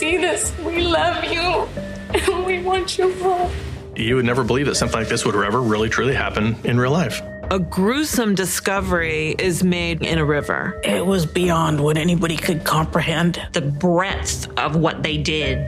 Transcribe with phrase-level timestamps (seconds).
[0.00, 1.68] see this, we love you
[2.14, 3.52] and we want you home.
[3.94, 6.90] You would never believe that something like this would ever really truly happen in real
[6.90, 7.20] life.
[7.50, 10.80] A gruesome discovery is made in a river.
[10.84, 13.46] It was beyond what anybody could comprehend.
[13.52, 15.58] The breadth of what they did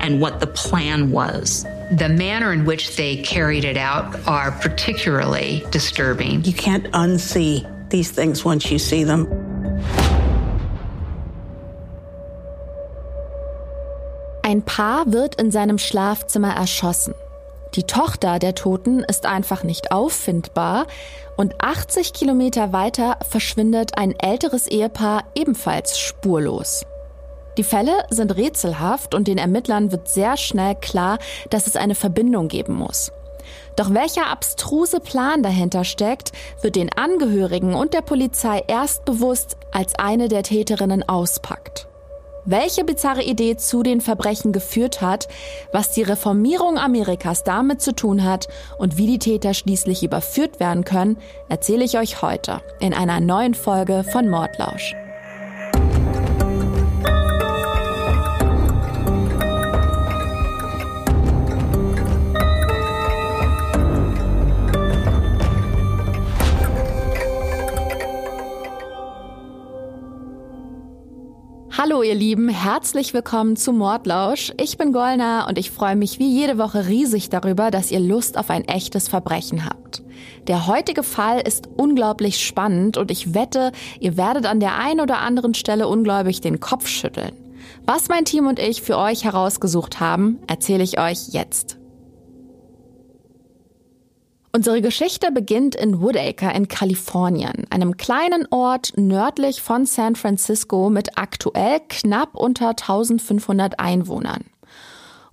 [0.00, 1.62] and what the plan was.
[1.90, 6.44] The manner in which they carried it out are particularly disturbing.
[6.44, 9.47] You can't unsee these things once you see them.
[14.48, 17.12] Ein Paar wird in seinem Schlafzimmer erschossen.
[17.74, 20.86] Die Tochter der Toten ist einfach nicht auffindbar
[21.36, 26.86] und 80 Kilometer weiter verschwindet ein älteres Ehepaar ebenfalls spurlos.
[27.58, 31.18] Die Fälle sind rätselhaft und den Ermittlern wird sehr schnell klar,
[31.50, 33.12] dass es eine Verbindung geben muss.
[33.76, 39.94] Doch welcher abstruse Plan dahinter steckt, wird den Angehörigen und der Polizei erst bewusst, als
[39.96, 41.87] eine der Täterinnen auspackt
[42.50, 45.28] welche bizarre Idee zu den Verbrechen geführt hat,
[45.72, 50.84] was die Reformierung Amerikas damit zu tun hat und wie die Täter schließlich überführt werden
[50.84, 54.94] können, erzähle ich euch heute in einer neuen Folge von Mordlausch.
[71.98, 74.52] Hallo ihr Lieben, herzlich willkommen zu Mordlausch.
[74.56, 78.38] Ich bin Golna und ich freue mich wie jede Woche riesig darüber, dass ihr Lust
[78.38, 80.04] auf ein echtes Verbrechen habt.
[80.46, 85.18] Der heutige Fall ist unglaublich spannend und ich wette, ihr werdet an der einen oder
[85.18, 87.32] anderen Stelle ungläubig den Kopf schütteln.
[87.84, 91.77] Was mein Team und ich für euch herausgesucht haben, erzähle ich euch jetzt.
[94.58, 101.16] Unsere Geschichte beginnt in Woodacre in Kalifornien, einem kleinen Ort nördlich von San Francisco mit
[101.16, 104.46] aktuell knapp unter 1500 Einwohnern.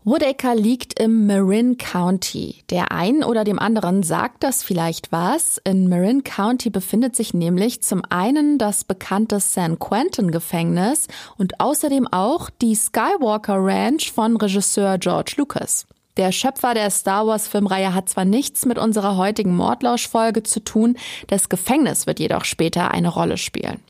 [0.04, 2.62] Woodacre liegt im Marin County.
[2.70, 5.60] Der einen oder dem anderen sagt das vielleicht was.
[5.64, 11.08] In Marin County befindet sich nämlich zum einen das bekannte San Quentin Gefängnis
[11.40, 15.88] und außerdem auch die Skywalker Ranch von Regisseur George Lucas.
[16.18, 20.98] Der Schöpfer der Star Wars Filmreihe hat zwar nichts mit unserer heutigen Mordlausch-Folge zu tun,
[21.28, 23.82] das Gefängnis wird jedoch später eine Rolle spielen.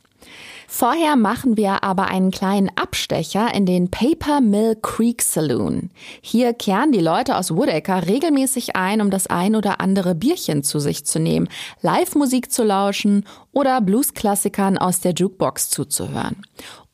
[0.68, 5.92] Vorher machen wir aber einen kleinen Abstecher in den Paper Mill Creek Saloon.
[6.22, 10.80] Hier kehren die Leute aus Woodacre regelmäßig ein, um das ein oder andere Bierchen zu
[10.80, 11.48] sich zu nehmen,
[11.82, 16.42] Live-Musik zu lauschen oder Blues-Klassikern aus der Jukebox zuzuhören.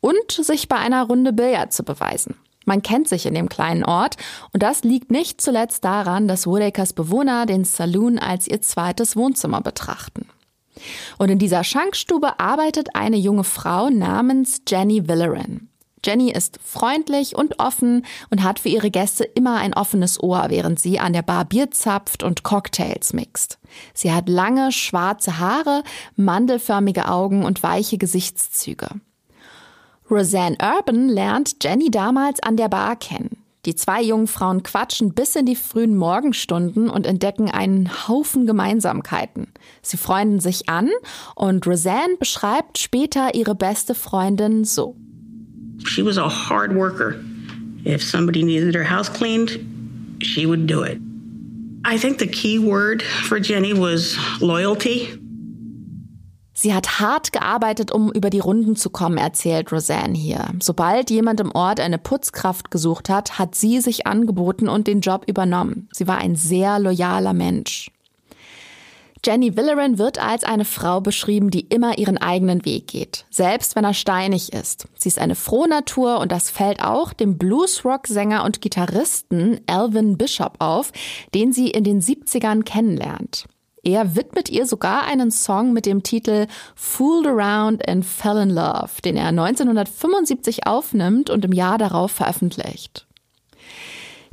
[0.02, 2.36] Und sich bei einer Runde Billard zu beweisen.
[2.72, 4.16] Man kennt sich in dem kleinen Ort
[4.54, 9.60] und das liegt nicht zuletzt daran, dass Woodacres Bewohner den Saloon als ihr zweites Wohnzimmer
[9.60, 10.26] betrachten.
[11.18, 15.68] Und in dieser Schankstube arbeitet eine junge Frau namens Jenny Villeran.
[16.06, 20.80] Jenny ist freundlich und offen und hat für ihre Gäste immer ein offenes Ohr, während
[20.80, 23.60] sie an der Bar Bier zapft und Cocktails mixt.
[23.94, 25.84] Sie hat lange, schwarze Haare,
[26.16, 28.88] mandelförmige Augen und weiche Gesichtszüge.
[30.12, 33.38] Roseanne Urban lernt Jenny damals an der Bar kennen.
[33.66, 39.48] Die zwei jungen Frauen quatschen bis in die frühen Morgenstunden und entdecken einen Haufen Gemeinsamkeiten.
[39.82, 40.90] Sie freunden sich an
[41.36, 44.96] und Roseanne beschreibt später ihre beste Freundin so.
[45.86, 47.16] She was a hard worker.
[47.86, 49.60] If somebody needed her house cleaned,
[50.22, 51.00] she would do it.
[51.86, 55.21] I think the key word for Jenny was loyalty.
[56.62, 60.46] Sie hat hart gearbeitet, um über die Runden zu kommen, erzählt Roseanne hier.
[60.62, 65.24] Sobald jemand im Ort eine Putzkraft gesucht hat, hat sie sich angeboten und den Job
[65.26, 65.90] übernommen.
[65.92, 67.90] Sie war ein sehr loyaler Mensch.
[69.26, 73.84] Jenny Villeran wird als eine Frau beschrieben, die immer ihren eigenen Weg geht, selbst wenn
[73.84, 74.88] er steinig ist.
[74.96, 80.58] Sie ist eine frohe Natur und das fällt auch dem Bluesrock-Sänger und Gitarristen Alvin Bishop
[80.60, 80.92] auf,
[81.34, 83.48] den sie in den 70ern kennenlernt.
[83.84, 86.46] Er widmet ihr sogar einen Song mit dem Titel
[86.76, 93.08] Fooled Around and Fell in Love, den er 1975 aufnimmt und im Jahr darauf veröffentlicht.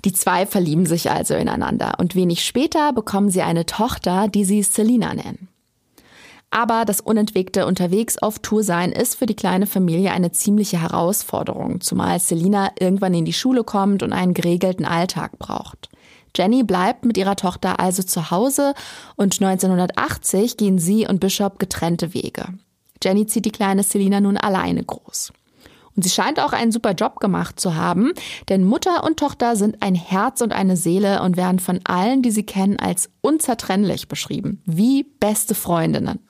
[0.05, 4.63] Die zwei verlieben sich also ineinander und wenig später bekommen sie eine Tochter, die sie
[4.63, 5.49] Selina nennen.
[6.51, 11.81] Aber das unentwegte Unterwegs auf Tour sein ist für die kleine Familie eine ziemliche Herausforderung,
[11.81, 15.89] zumal Selina irgendwann in die Schule kommt und einen geregelten Alltag braucht.
[16.39, 18.75] Jenny bleibt mit ihrer Tochter also zu Hause
[19.17, 22.47] und 1980 gehen sie und Bishop getrennte Wege.
[23.03, 25.33] Jenny zieht die kleine Selina nun alleine groß.
[25.97, 28.13] Und sie scheint auch einen super Job gemacht zu haben,
[28.49, 32.31] denn Mutter und Tochter sind ein Herz und eine Seele und werden von allen, die
[32.31, 36.21] sie kennen, als unzertrennlich beschrieben, wie beste Freundinnen.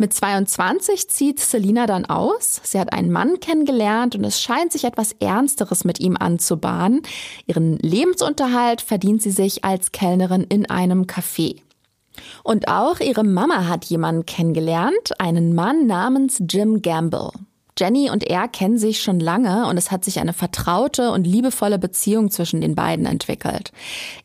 [0.00, 2.60] Mit 22 zieht Selina dann aus.
[2.62, 7.02] Sie hat einen Mann kennengelernt und es scheint sich etwas Ernsteres mit ihm anzubahnen.
[7.48, 11.62] Ihren Lebensunterhalt verdient sie sich als Kellnerin in einem Café.
[12.44, 17.30] Und auch ihre Mama hat jemanden kennengelernt, einen Mann namens Jim Gamble.
[17.78, 21.78] Jenny und er kennen sich schon lange und es hat sich eine vertraute und liebevolle
[21.78, 23.72] Beziehung zwischen den beiden entwickelt.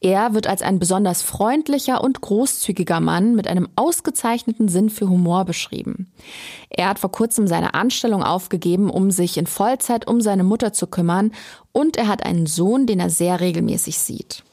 [0.02, 5.46] Er wird als ein besonders freundlicher und großzügiger Mann mit einem ausgezeichneten Sinn für Humor
[5.46, 6.12] beschrieben.
[6.70, 10.88] Er hat vor kurzem seine Anstellung aufgegeben, um sich in Vollzeit um seine Mutter zu
[10.88, 11.32] kümmern
[11.72, 14.44] und er hat einen Sohn, den er sehr regelmäßig sieht.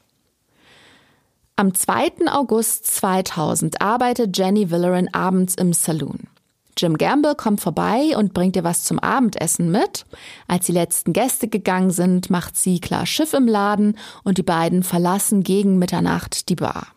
[1.56, 2.26] Am 2.
[2.30, 6.28] August 2000 arbeitet Jenny Villeran abends im Saloon.
[6.76, 10.06] Jim Gamble kommt vorbei und bringt ihr was zum Abendessen mit.
[10.46, 14.82] Als die letzten Gäste gegangen sind, macht sie klar Schiff im Laden und die beiden
[14.82, 16.88] verlassen gegen Mitternacht die Bar.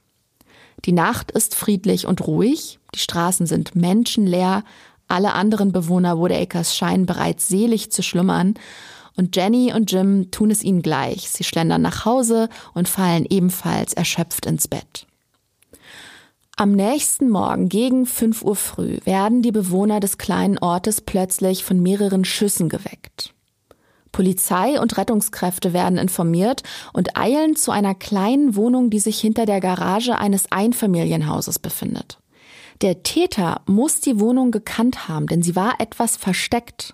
[0.86, 4.64] Die Nacht ist friedlich und ruhig, die Straßen sind menschenleer,
[5.08, 8.56] alle anderen Bewohner Woodacres scheinen bereits selig zu schlummern
[9.16, 11.30] und Jenny und Jim tun es ihnen gleich.
[11.30, 15.06] Sie schlendern nach Hause und fallen ebenfalls erschöpft ins Bett.
[16.56, 21.82] Am nächsten Morgen gegen 5 Uhr früh werden die Bewohner des kleinen Ortes plötzlich von
[21.82, 23.34] mehreren Schüssen geweckt.
[24.12, 26.62] Polizei und Rettungskräfte werden informiert
[26.94, 32.20] und eilen zu einer kleinen Wohnung, die sich hinter der Garage eines Einfamilienhauses befindet.
[32.82, 36.94] Der Täter muss die Wohnung gekannt haben, denn sie war etwas versteckt.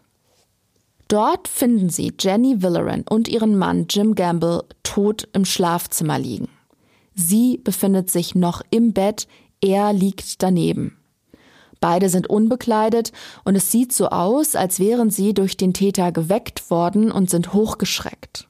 [1.09, 6.47] Dort finden sie Jenny Villeran und ihren Mann Jim Gamble tot im Schlafzimmer liegen.
[7.13, 9.27] Sie befindet sich noch im Bett,
[9.61, 10.97] er liegt daneben.
[11.79, 13.11] Beide sind unbekleidet
[13.45, 17.53] und es sieht so aus, als wären sie durch den Täter geweckt worden und sind
[17.53, 18.47] hochgeschreckt.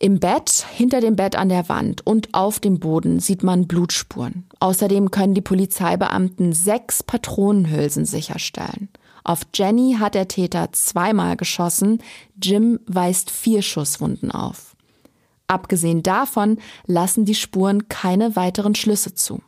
[0.00, 4.46] Im Bett, hinter dem Bett an der Wand und auf dem Boden sieht man Blutspuren.
[4.58, 8.88] Außerdem können die Polizeibeamten sechs Patronenhülsen sicherstellen.
[9.22, 12.02] Auf Jenny hat der Täter zweimal geschossen,
[12.42, 14.73] Jim weist vier Schusswunden auf.
[15.46, 19.40] Abgesehen davon lassen die Spuren keine weiteren Schlüsse zu.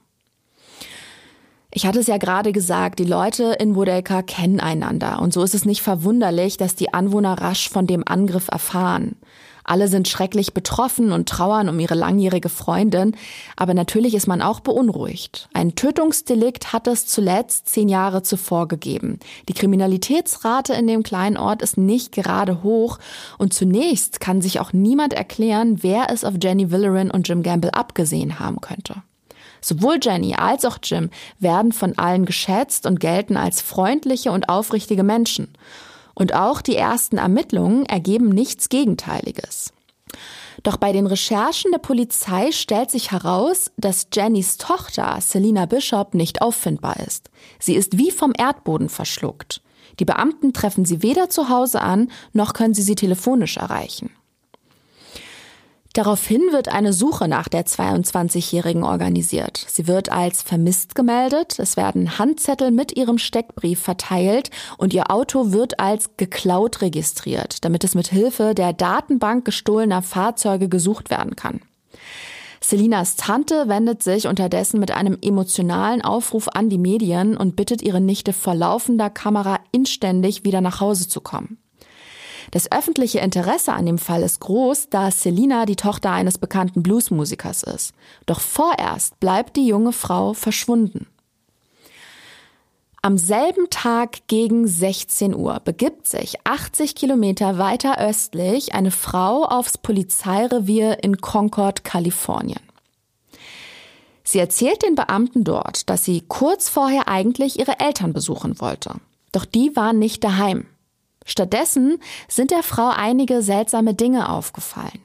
[1.70, 5.54] Ich hatte es ja gerade gesagt, die Leute in Woodacre kennen einander und so ist
[5.54, 9.16] es nicht verwunderlich, dass die Anwohner rasch von dem Angriff erfahren.
[9.66, 13.16] Alle sind schrecklich betroffen und trauern um ihre langjährige Freundin,
[13.56, 15.48] aber natürlich ist man auch beunruhigt.
[15.54, 19.18] Ein Tötungsdelikt hat es zuletzt zehn Jahre zuvor gegeben.
[19.48, 22.98] Die Kriminalitätsrate in dem kleinen Ort ist nicht gerade hoch
[23.38, 27.74] und zunächst kann sich auch niemand erklären, wer es auf Jenny Villeran und Jim Gamble
[27.74, 29.02] abgesehen haben könnte.
[29.60, 31.10] Sowohl Jenny als auch Jim
[31.40, 35.48] werden von allen geschätzt und gelten als freundliche und aufrichtige Menschen.
[36.16, 39.72] Und auch die ersten Ermittlungen ergeben nichts Gegenteiliges.
[40.62, 46.40] Doch bei den Recherchen der Polizei stellt sich heraus, dass Jennys Tochter Selina Bishop nicht
[46.40, 47.30] auffindbar ist.
[47.58, 49.60] Sie ist wie vom Erdboden verschluckt.
[50.00, 54.10] Die Beamten treffen sie weder zu Hause an, noch können sie sie telefonisch erreichen.
[55.96, 59.64] Daraufhin wird eine Suche nach der 22-Jährigen organisiert.
[59.66, 65.52] Sie wird als vermisst gemeldet, es werden Handzettel mit ihrem Steckbrief verteilt und ihr Auto
[65.52, 71.62] wird als geklaut registriert, damit es mit Hilfe der Datenbank gestohlener Fahrzeuge gesucht werden kann.
[72.60, 78.02] Selinas Tante wendet sich unterdessen mit einem emotionalen Aufruf an die Medien und bittet ihre
[78.02, 81.56] Nichte vor laufender Kamera inständig wieder nach Hause zu kommen.
[82.50, 87.62] Das öffentliche Interesse an dem Fall ist groß, da Selina die Tochter eines bekannten Bluesmusikers
[87.62, 87.92] ist.
[88.26, 91.06] Doch vorerst bleibt die junge Frau verschwunden.
[93.02, 99.78] Am selben Tag gegen 16 Uhr begibt sich 80 Kilometer weiter östlich eine Frau aufs
[99.78, 102.58] Polizeirevier in Concord, Kalifornien.
[104.24, 108.94] Sie erzählt den Beamten dort, dass sie kurz vorher eigentlich ihre Eltern besuchen wollte.
[109.30, 110.66] Doch die waren nicht daheim.
[111.26, 115.02] Stattdessen sind der Frau einige seltsame Dinge aufgefallen.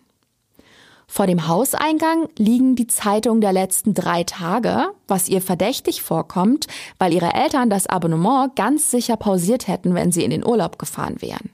[1.08, 6.68] Vor dem Hauseingang liegen die Zeitungen der letzten drei Tage, was ihr verdächtig vorkommt,
[7.00, 11.22] weil ihre Eltern das Abonnement ganz sicher pausiert hätten, wenn sie in den Urlaub gefahren
[11.22, 11.50] wären.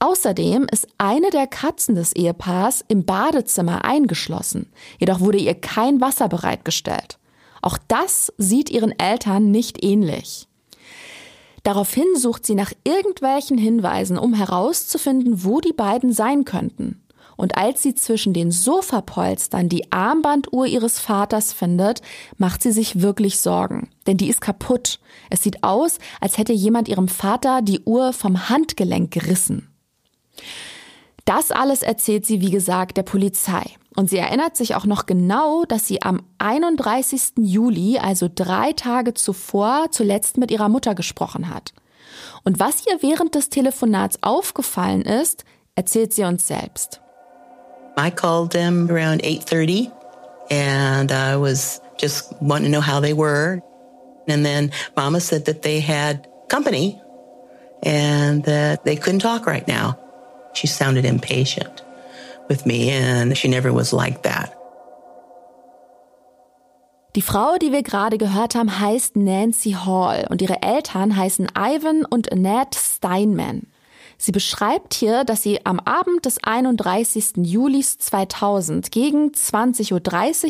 [0.00, 6.28] Außerdem ist eine der Katzen des Ehepaars im Badezimmer eingeschlossen, jedoch wurde ihr kein Wasser
[6.28, 7.18] bereitgestellt.
[7.62, 10.47] Auch das sieht ihren Eltern nicht ähnlich.
[11.68, 17.02] Daraufhin sucht sie nach irgendwelchen Hinweisen, um herauszufinden, wo die beiden sein könnten.
[17.36, 22.00] Und als sie zwischen den Sofapolstern die Armbanduhr ihres Vaters findet,
[22.38, 23.90] macht sie sich wirklich Sorgen.
[24.06, 24.98] Denn die ist kaputt.
[25.28, 29.68] Es sieht aus, als hätte jemand ihrem Vater die Uhr vom Handgelenk gerissen.
[31.26, 33.64] Das alles erzählt sie, wie gesagt, der Polizei.
[33.98, 37.32] Und sie erinnert sich auch noch genau, dass sie am 31.
[37.38, 41.72] Juli, also drei Tage zuvor, zuletzt mit ihrer Mutter gesprochen hat.
[42.44, 47.00] Und was ihr während des Telefonats aufgefallen ist, erzählt sie uns selbst.
[47.98, 49.90] I called them around 8:30
[50.48, 53.60] and I was just wanting to know how they were.
[54.28, 57.00] And then mama said that they had company
[57.82, 59.96] and that they couldn't talk right now.
[60.52, 61.82] She sounded impatient
[62.48, 64.52] with me and she never was like that.
[67.16, 72.04] Die Frau, die wir gerade gehört haben, heißt Nancy Hall und ihre Eltern heißen Ivan
[72.04, 73.66] und Annette Steinman.
[74.18, 77.36] Sie beschreibt hier, dass sie am Abend des 31.
[77.36, 79.92] Juli 2000 gegen 20.30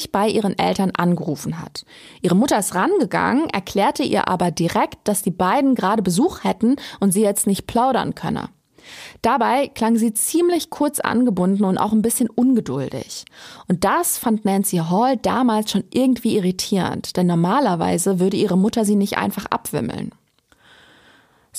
[0.05, 1.85] Uhr bei ihren Eltern angerufen hat.
[2.23, 7.13] Ihre Mutter ist rangegangen, erklärte ihr aber direkt, dass die beiden gerade Besuch hätten und
[7.13, 8.49] sie jetzt nicht plaudern könne.
[9.23, 13.25] Dabei klang sie ziemlich kurz angebunden und auch ein bisschen ungeduldig.
[13.69, 18.97] Und das fand Nancy Hall damals schon irgendwie irritierend, denn normalerweise würde ihre Mutter sie
[18.97, 20.13] nicht einfach abwimmeln.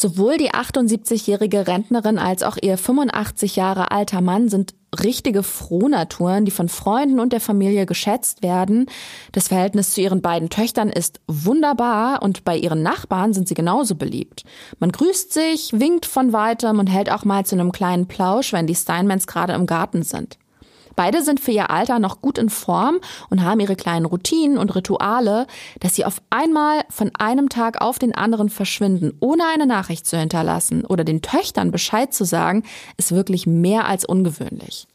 [0.01, 6.51] Sowohl die 78-jährige Rentnerin als auch ihr 85 Jahre alter Mann sind richtige Frohnaturen, die
[6.51, 8.85] von Freunden und der Familie geschätzt werden.
[9.33, 13.95] Das Verhältnis zu ihren beiden Töchtern ist wunderbar und bei ihren Nachbarn sind sie genauso
[13.95, 14.45] beliebt.
[14.79, 18.67] Man grüßt sich, winkt von weitem und hält auch mal zu einem kleinen Plausch, wenn
[18.67, 20.37] die Steinmans gerade im Garten sind.
[20.99, 24.75] Beide sind für ihr Alter noch gut in Form und haben ihre kleinen Routinen und
[24.75, 25.47] Rituale,
[25.79, 30.17] dass sie auf einmal von einem Tag auf den anderen verschwinden, ohne eine Nachricht zu
[30.17, 32.63] hinterlassen oder den Töchtern Bescheid zu sagen,
[32.97, 34.87] ist wirklich mehr als ungewöhnlich.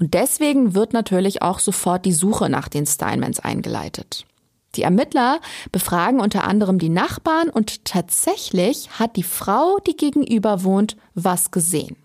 [0.00, 4.26] Und deswegen wird natürlich auch sofort die Suche nach den Steinmans eingeleitet.
[4.74, 5.38] Die Ermittler
[5.70, 11.96] befragen unter anderem die Nachbarn und tatsächlich hat die Frau, die gegenüber wohnt, was gesehen.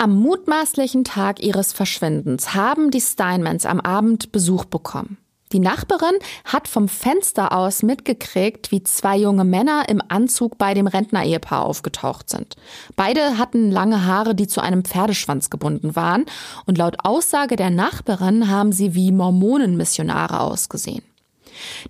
[0.00, 5.18] Am mutmaßlichen Tag ihres Verschwindens haben die Steinmans am Abend Besuch bekommen.
[5.50, 6.14] Die Nachbarin
[6.44, 12.30] hat vom Fenster aus mitgekriegt, wie zwei junge Männer im Anzug bei dem Rentner-Ehepaar aufgetaucht
[12.30, 12.54] sind.
[12.94, 16.26] Beide hatten lange Haare, die zu einem Pferdeschwanz gebunden waren,
[16.64, 21.02] und laut Aussage der Nachbarin haben sie wie Mormonenmissionare ausgesehen.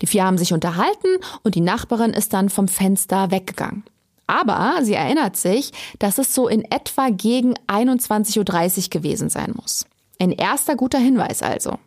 [0.01, 3.85] Die vier haben sich unterhalten und die Nachbarin ist dann vom Fenster weggegangen.
[4.29, 8.39] Aber sie erinnert sich, dass es so in etwa gegen 21.30
[8.85, 9.87] Uhr gewesen sein muss.
[10.21, 11.79] Ein erster guter Hinweis also.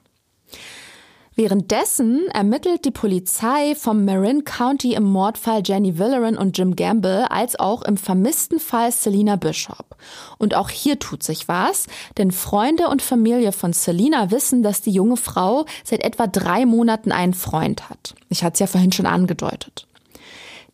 [1.36, 7.58] Währenddessen ermittelt die Polizei vom Marin County im Mordfall Jenny Villeran und Jim Gamble als
[7.58, 9.96] auch im vermissten Fall Selina Bishop.
[10.38, 14.92] Und auch hier tut sich was, denn Freunde und Familie von Selina wissen, dass die
[14.92, 18.14] junge Frau seit etwa drei Monaten einen Freund hat.
[18.28, 19.88] Ich hatte es ja vorhin schon angedeutet.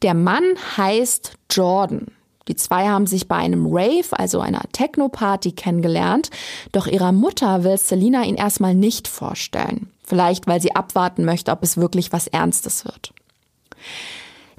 [0.02, 0.44] Der Mann
[0.78, 2.08] heißt Jordan.
[2.48, 6.30] Die zwei haben sich bei einem Rave, also einer Techno-Party, kennengelernt.
[6.72, 9.92] Doch ihrer Mutter will Selina ihn erstmal nicht vorstellen.
[10.04, 13.12] Vielleicht, weil sie abwarten möchte, ob es wirklich was Ernstes wird.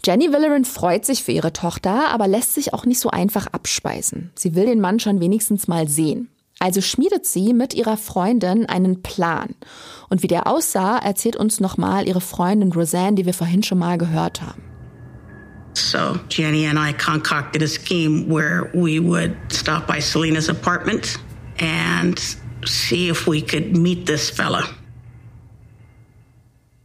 [0.04, 4.30] Jenny Villeran freut sich für ihre Tochter, aber lässt sich auch nicht so einfach abspeisen.
[4.34, 6.28] Sie will den Mann schon wenigstens mal sehen.
[6.60, 9.54] Also schmiedet sie mit ihrer Freundin einen Plan.
[10.08, 13.96] Und wie der aussah, erzählt uns nochmal ihre Freundin Roseanne, die wir vorhin schon mal
[13.96, 14.67] gehört haben.
[15.78, 21.16] So Jenny and I concocted a scheme where we would stop by Selena's apartment
[21.58, 22.18] and
[22.66, 24.64] see if we could meet this fella.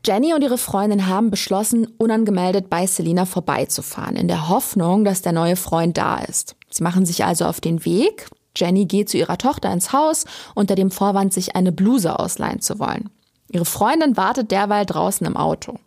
[0.06, 5.32] Jenny und ihre Freundin haben beschlossen, unangemeldet bei Selina vorbeizufahren, in der Hoffnung, dass der
[5.32, 6.56] neue Freund da ist.
[6.70, 8.28] Sie machen sich also auf den Weg.
[8.56, 12.80] Jenny geht zu ihrer Tochter ins Haus, unter dem Vorwand, sich eine Bluse ausleihen zu
[12.80, 13.10] wollen.
[13.50, 15.80] Ihre Freundin wartet derweil draußen im Auto.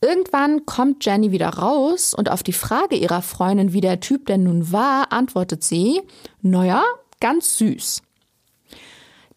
[0.00, 4.44] Irgendwann kommt Jenny wieder raus und auf die Frage ihrer Freundin, wie der Typ denn
[4.44, 6.02] nun war, antwortet sie,
[6.42, 6.82] naja,
[7.20, 8.02] ganz süß.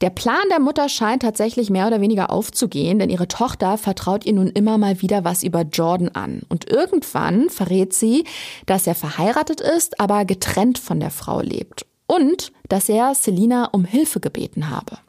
[0.01, 4.32] Der Plan der Mutter scheint tatsächlich mehr oder weniger aufzugehen, denn ihre Tochter vertraut ihr
[4.32, 6.44] nun immer mal wieder was über Jordan an.
[6.48, 8.24] Und irgendwann verrät sie,
[8.66, 11.86] dass er verheiratet ist, aber getrennt von der Frau lebt.
[12.08, 15.00] Und dass er Selina um Hilfe gebeten habe.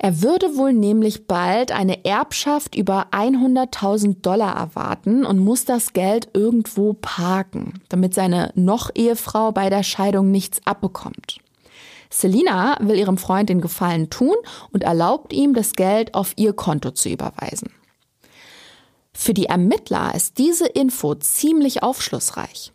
[0.00, 6.28] Er würde wohl nämlich bald eine Erbschaft über 100.000 Dollar erwarten und muss das Geld
[6.34, 11.38] irgendwo parken, damit seine Noch-Ehefrau bei der Scheidung nichts abbekommt.
[12.10, 14.36] Selina will ihrem Freund den Gefallen tun
[14.72, 17.72] und erlaubt ihm, das Geld auf ihr Konto zu überweisen.
[19.12, 22.72] Für die Ermittler ist diese Info ziemlich aufschlussreich.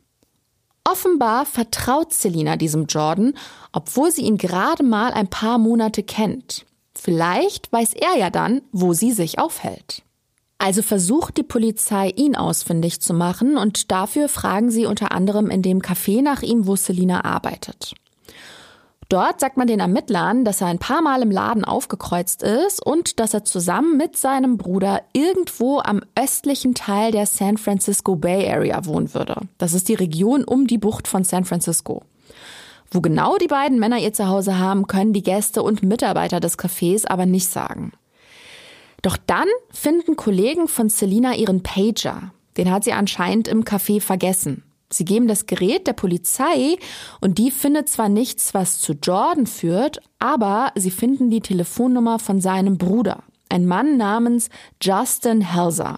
[0.84, 3.34] Offenbar vertraut Selina diesem Jordan,
[3.72, 6.66] obwohl sie ihn gerade mal ein paar Monate kennt.
[6.96, 10.04] Vielleicht weiß er ja dann, wo sie sich aufhält.
[10.58, 15.62] Also versucht die Polizei, ihn ausfindig zu machen und dafür fragen sie unter anderem in
[15.62, 17.94] dem Café nach ihm, wo Selina arbeitet.
[19.10, 23.20] Dort sagt man den Ermittlern, dass er ein paar Mal im Laden aufgekreuzt ist und
[23.20, 28.86] dass er zusammen mit seinem Bruder irgendwo am östlichen Teil der San Francisco Bay Area
[28.86, 29.36] wohnen würde.
[29.58, 32.04] Das ist die Region um die Bucht von San Francisco.
[32.94, 37.08] Wo genau die beiden Männer ihr Zuhause haben, können die Gäste und Mitarbeiter des Cafés
[37.08, 37.92] aber nicht sagen.
[39.02, 42.32] Doch dann finden Kollegen von Selina ihren Pager.
[42.56, 44.64] Den hat sie anscheinend im Café vergessen.
[44.92, 46.78] Sie geben das Gerät der Polizei
[47.20, 52.42] und die findet zwar nichts, was zu Jordan führt, aber sie finden die Telefonnummer von
[52.42, 55.98] seinem Bruder, ein Mann namens Justin Helser.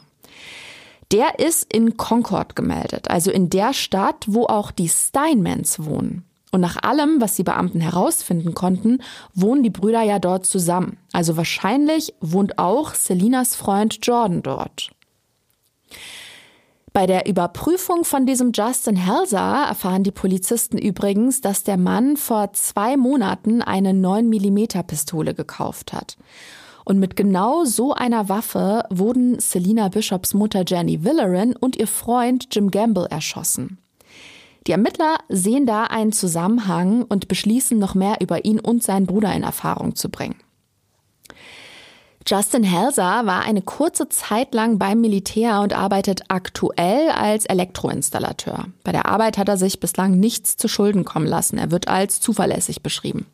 [1.11, 6.23] Der ist in Concord gemeldet, also in der Stadt, wo auch die Steinmans wohnen.
[6.55, 8.99] Und nach allem, was die Beamten herausfinden konnten,
[9.33, 10.97] wohnen die Brüder ja dort zusammen.
[11.11, 14.91] Also wahrscheinlich wohnt auch Selinas Freund Jordan dort.
[16.93, 22.53] Bei der Überprüfung von diesem Justin Helser erfahren die Polizisten übrigens, dass der Mann vor
[22.53, 26.15] zwei Monaten eine 9mm Pistole gekauft hat.
[26.85, 32.47] Und mit genau so einer Waffe wurden Selina Bishops Mutter Jenny Villerin und ihr Freund
[32.55, 33.77] Jim Gamble erschossen.
[34.67, 39.33] Die Ermittler sehen da einen Zusammenhang und beschließen, noch mehr über ihn und seinen Bruder
[39.33, 40.35] in Erfahrung zu bringen.
[42.27, 48.65] Justin Helser war eine kurze Zeit lang beim Militär und arbeitet aktuell als Elektroinstallateur.
[48.83, 51.59] Bei der Arbeit hat er sich bislang nichts zu Schulden kommen lassen.
[51.59, 53.27] Er wird als zuverlässig beschrieben.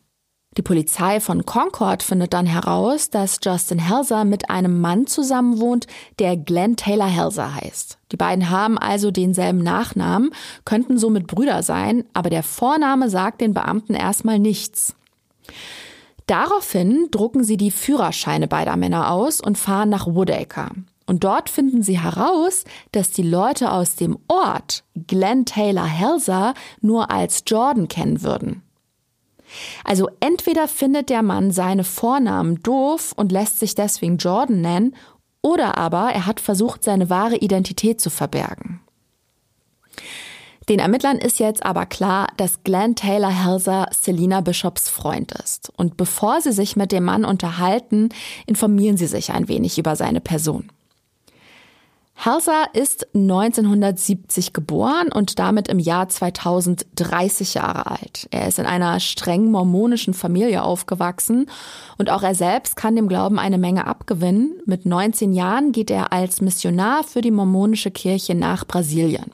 [0.58, 5.86] Die Polizei von Concord findet dann heraus, dass Justin Helser mit einem Mann zusammenwohnt,
[6.18, 7.98] der Glenn Taylor Helser heißt.
[8.12, 10.30] Die beiden haben also denselben Nachnamen,
[10.66, 14.94] könnten somit Brüder sein, aber der Vorname sagt den Beamten erstmal nichts.
[16.26, 20.68] Daraufhin drucken sie die Führerscheine beider Männer aus und fahren nach Woodacre.
[21.06, 27.10] Und dort finden sie heraus, dass die Leute aus dem Ort Glenn Taylor Helser nur
[27.10, 28.62] als Jordan kennen würden.
[29.84, 34.94] Also entweder findet der Mann seine Vornamen doof und lässt sich deswegen Jordan nennen,
[35.42, 38.80] oder aber er hat versucht, seine wahre Identität zu verbergen.
[40.68, 45.72] Den Ermittlern ist jetzt aber klar, dass Glenn Taylor Helser Selina Bishops Freund ist.
[45.76, 48.10] Und bevor sie sich mit dem Mann unterhalten,
[48.46, 50.70] informieren sie sich ein wenig über seine Person.
[52.24, 58.28] Helser ist 1970 geboren und damit im Jahr 2030 Jahre alt.
[58.30, 61.46] Er ist in einer streng mormonischen Familie aufgewachsen
[61.98, 64.52] und auch er selbst kann dem Glauben eine Menge abgewinnen.
[64.66, 69.32] Mit 19 Jahren geht er als Missionar für die mormonische Kirche nach Brasilien.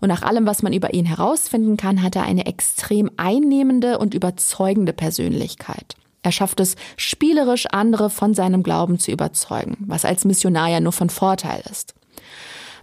[0.00, 4.14] Und nach allem, was man über ihn herausfinden kann, hat er eine extrem einnehmende und
[4.14, 5.94] überzeugende Persönlichkeit.
[6.22, 10.90] Er schafft es, spielerisch andere von seinem Glauben zu überzeugen, was als Missionar ja nur
[10.90, 11.94] von Vorteil ist.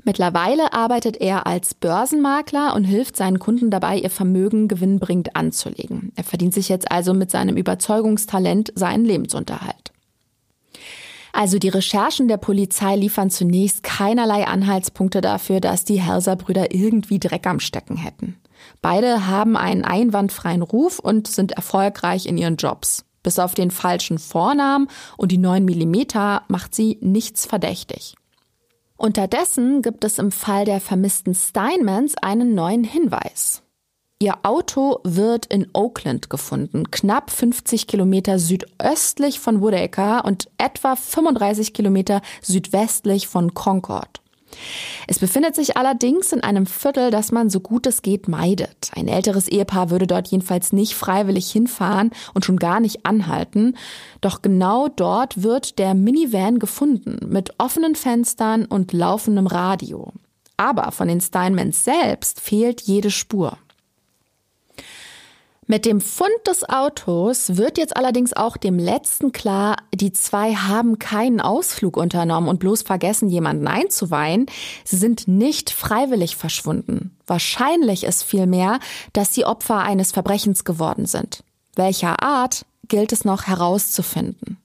[0.05, 6.11] Mittlerweile arbeitet er als Börsenmakler und hilft seinen Kunden dabei, ihr Vermögen gewinnbringend anzulegen.
[6.15, 9.91] Er verdient sich jetzt also mit seinem Überzeugungstalent seinen Lebensunterhalt.
[11.33, 17.47] Also die Recherchen der Polizei liefern zunächst keinerlei Anhaltspunkte dafür, dass die Helser-Brüder irgendwie Dreck
[17.47, 18.37] am Stecken hätten.
[18.83, 23.05] Beide haben einen einwandfreien Ruf und sind erfolgreich in ihren Jobs.
[23.23, 24.87] Bis auf den falschen Vornamen
[25.17, 28.15] und die 9 Millimeter macht sie nichts verdächtig.
[28.97, 33.61] Unterdessen gibt es im Fall der vermissten Steinmans einen neuen Hinweis.
[34.19, 41.73] Ihr Auto wird in Oakland gefunden, knapp 50 Kilometer südöstlich von Woodacre und etwa 35
[41.73, 44.21] Kilometer südwestlich von Concord.
[45.07, 48.91] Es befindet sich allerdings in einem Viertel, das man so gut es geht meidet.
[48.95, 53.75] Ein älteres Ehepaar würde dort jedenfalls nicht freiwillig hinfahren und schon gar nicht anhalten.
[54.21, 60.11] Doch genau dort wird der Minivan gefunden, mit offenen Fenstern und laufendem Radio.
[60.57, 63.57] Aber von den Steinmans selbst fehlt jede Spur.
[65.67, 70.99] Mit dem Fund des Autos wird jetzt allerdings auch dem letzten klar, die zwei haben
[70.99, 74.45] keinen Ausflug unternommen und bloß vergessen, jemanden einzuweihen.
[74.83, 77.17] Sie sind nicht freiwillig verschwunden.
[77.25, 78.79] Wahrscheinlich ist vielmehr,
[79.13, 81.43] dass sie Opfer eines Verbrechens geworden sind.
[81.75, 84.57] Welcher Art gilt es noch herauszufinden.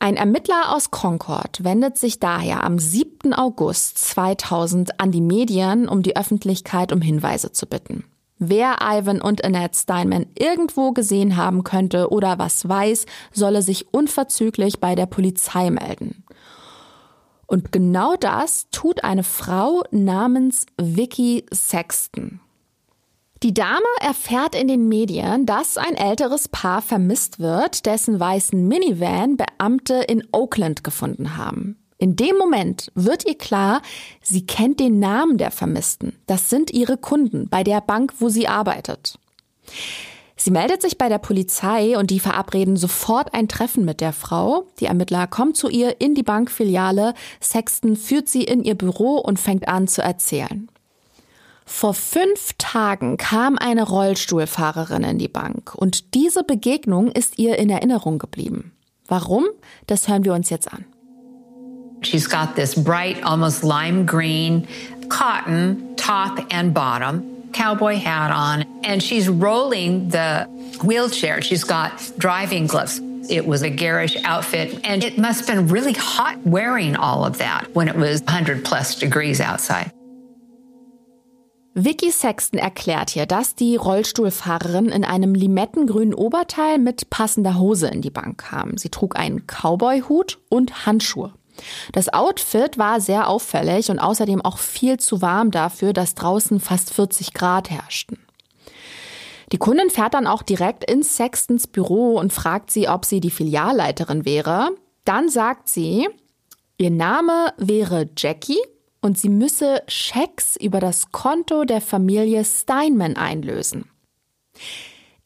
[0.00, 3.32] Ein Ermittler aus Concord wendet sich daher am 7.
[3.32, 8.04] August 2000 an die Medien, um die Öffentlichkeit um Hinweise zu bitten.
[8.38, 14.80] Wer Ivan und Annette Steinman irgendwo gesehen haben könnte oder was weiß, solle sich unverzüglich
[14.80, 16.24] bei der Polizei melden.
[17.46, 22.40] Und genau das tut eine Frau namens Vicky Sexton.
[23.42, 29.36] Die Dame erfährt in den Medien, dass ein älteres Paar vermisst wird, dessen weißen Minivan
[29.36, 31.83] Beamte in Oakland gefunden haben.
[31.98, 33.80] In dem Moment wird ihr klar,
[34.20, 36.18] sie kennt den Namen der Vermissten.
[36.26, 39.18] Das sind ihre Kunden bei der Bank, wo sie arbeitet.
[40.36, 44.66] Sie meldet sich bei der Polizei und die verabreden sofort ein Treffen mit der Frau.
[44.80, 47.14] Die Ermittler kommen zu ihr in die Bankfiliale.
[47.40, 50.68] Sexton führt sie in ihr Büro und fängt an zu erzählen.
[51.64, 57.70] Vor fünf Tagen kam eine Rollstuhlfahrerin in die Bank und diese Begegnung ist ihr in
[57.70, 58.72] Erinnerung geblieben.
[59.06, 59.46] Warum?
[59.86, 60.84] Das hören wir uns jetzt an.
[62.04, 64.66] She's got this bright, almost lime green
[65.08, 70.44] cotton top and bottom, cowboy hat on, and she's rolling the
[70.82, 71.40] wheelchair.
[71.42, 73.00] She's got driving gloves.
[73.30, 77.38] It was a garish outfit, and it must have been really hot wearing all of
[77.38, 79.90] that when it was 100 plus degrees outside.
[81.76, 88.00] Vicky Sexton erklärt hier, dass die Rollstuhlfahrerin in einem limettengrünen Oberteil mit passender Hose in
[88.00, 88.76] die Bank kam.
[88.76, 91.32] Sie trug einen Cowboy-Hut und Handschuhe.
[91.92, 96.92] Das Outfit war sehr auffällig und außerdem auch viel zu warm dafür, dass draußen fast
[96.92, 98.18] 40 Grad herrschten.
[99.52, 103.30] Die Kundin fährt dann auch direkt ins Sextons Büro und fragt sie, ob sie die
[103.30, 104.70] Filialleiterin wäre.
[105.04, 106.08] Dann sagt sie,
[106.78, 108.60] ihr Name wäre Jackie
[109.00, 113.90] und sie müsse Schecks über das Konto der Familie Steinman einlösen.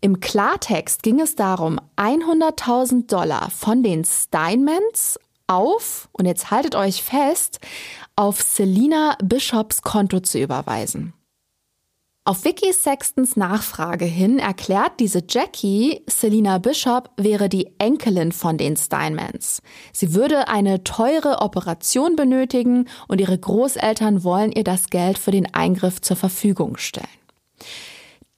[0.00, 7.02] Im Klartext ging es darum, 100.000 Dollar von den Steinmans auf, und jetzt haltet euch
[7.02, 7.58] fest,
[8.14, 11.14] auf Selina Bishops Konto zu überweisen.
[12.28, 18.76] Auf Vicky Sextons Nachfrage hin erklärt diese Jackie, Selina Bishop wäre die Enkelin von den
[18.76, 19.62] Steinmans.
[19.94, 25.54] Sie würde eine teure Operation benötigen und ihre Großeltern wollen ihr das Geld für den
[25.54, 27.08] Eingriff zur Verfügung stellen.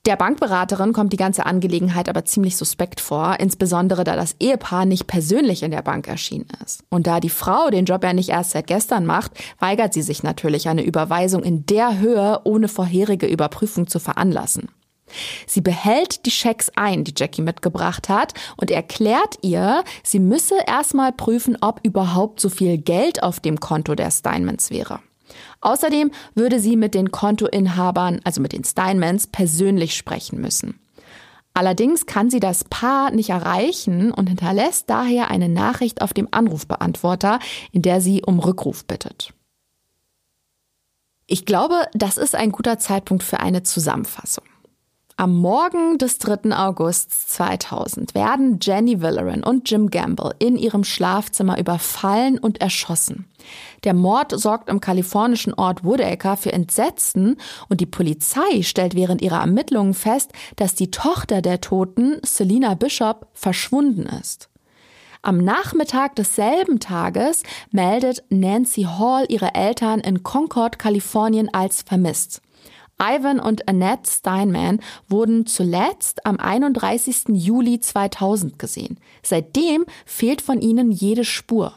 [0.07, 5.07] Der Bankberaterin kommt die ganze Angelegenheit aber ziemlich suspekt vor, insbesondere da das Ehepaar nicht
[5.07, 6.85] persönlich in der Bank erschienen ist.
[6.89, 10.23] Und da die Frau den Job ja nicht erst seit gestern macht, weigert sie sich
[10.23, 14.71] natürlich, eine Überweisung in der Höhe ohne vorherige Überprüfung zu veranlassen.
[15.47, 21.13] Sie behält die Schecks ein, die Jackie mitgebracht hat, und erklärt ihr, sie müsse erstmal
[21.13, 25.01] prüfen, ob überhaupt so viel Geld auf dem Konto der Steinmans wäre.
[25.61, 30.81] Außerdem würde sie mit den Kontoinhabern, also mit den Steinmans, persönlich sprechen müssen.
[31.53, 37.41] Allerdings kann sie das Paar nicht erreichen und hinterlässt daher eine Nachricht auf dem Anrufbeantworter,
[37.73, 39.35] in der sie um Rückruf bittet.
[41.27, 44.45] Ich glaube, das ist ein guter Zeitpunkt für eine Zusammenfassung.
[45.21, 46.57] Am Morgen des 3.
[46.57, 53.27] August 2000 werden Jenny Villeran und Jim Gamble in ihrem Schlafzimmer überfallen und erschossen.
[53.85, 57.37] Der Mord sorgt im kalifornischen Ort Woodacre für Entsetzen
[57.69, 63.27] und die Polizei stellt während ihrer Ermittlungen fest, dass die Tochter der Toten, Selina Bishop,
[63.35, 64.49] verschwunden ist.
[65.21, 72.41] Am Nachmittag desselben Tages meldet Nancy Hall ihre Eltern in Concord, Kalifornien als vermisst.
[73.01, 77.25] Ivan und Annette Steinman wurden zuletzt am 31.
[77.29, 78.99] Juli 2000 gesehen.
[79.23, 81.73] Seitdem fehlt von ihnen jede Spur.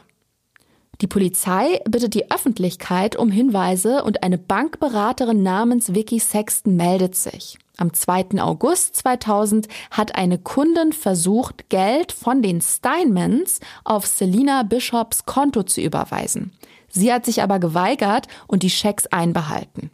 [1.00, 7.58] Die Polizei bittet die Öffentlichkeit um Hinweise und eine Bankberaterin namens Vicky Sexton meldet sich.
[7.76, 8.40] Am 2.
[8.40, 15.80] August 2000 hat eine Kundin versucht, Geld von den Steinmans auf Selina Bishops Konto zu
[15.80, 16.52] überweisen.
[16.88, 19.90] Sie hat sich aber geweigert und die Schecks einbehalten.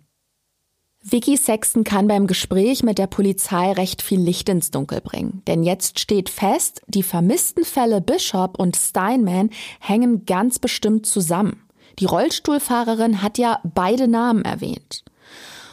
[1.02, 5.42] Vicky Sexton kann beim Gespräch mit der Polizei recht viel Licht ins Dunkel bringen.
[5.46, 9.48] Denn jetzt steht fest, die vermissten Fälle Bishop und Steinman
[9.80, 11.62] hängen ganz bestimmt zusammen.
[11.98, 15.02] Die Rollstuhlfahrerin hat ja beide Namen erwähnt.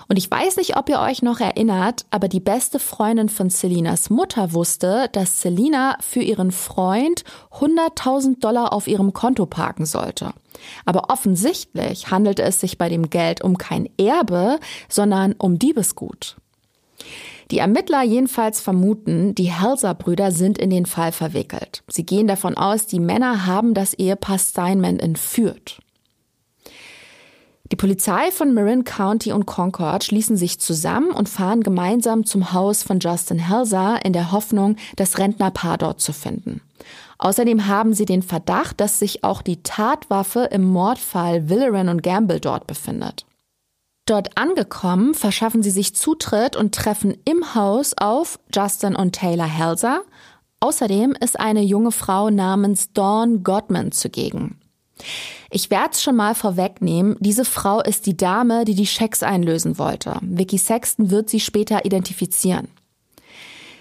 [0.08, 4.10] Und ich weiß nicht, ob ihr euch noch erinnert, aber die beste Freundin von Selinas
[4.10, 7.26] Mutter wusste, dass Selina für ihren Freund
[7.60, 10.32] 100.000 Dollar auf ihrem Konto parken sollte.
[10.86, 16.38] Aber offensichtlich handelte es sich bei dem Geld um kein Erbe, sondern um Diebesgut.
[17.52, 21.82] Die Ermittler jedenfalls vermuten, die Helser-Brüder sind in den Fall verwickelt.
[21.88, 25.80] Sie gehen davon aus, die Männer haben das Ehepaar Steinman entführt.
[27.72, 32.84] Die Polizei von Marin County und Concord schließen sich zusammen und fahren gemeinsam zum Haus
[32.84, 36.62] von Justin Helser in der Hoffnung, das Rentnerpaar dort zu finden.
[37.20, 42.40] Außerdem haben sie den Verdacht, dass sich auch die Tatwaffe im Mordfall Villeran und Gamble
[42.40, 43.26] dort befindet.
[44.06, 50.02] Dort angekommen, verschaffen sie sich Zutritt und treffen im Haus auf Justin und Taylor Helser.
[50.62, 54.60] Außerdem ist eine junge Frau namens Dawn Godman zugegen.
[55.52, 59.78] Ich werde es schon mal vorwegnehmen, diese Frau ist die Dame, die die Schecks einlösen
[59.78, 60.18] wollte.
[60.22, 62.70] Vicky Sexton wird sie später identifizieren.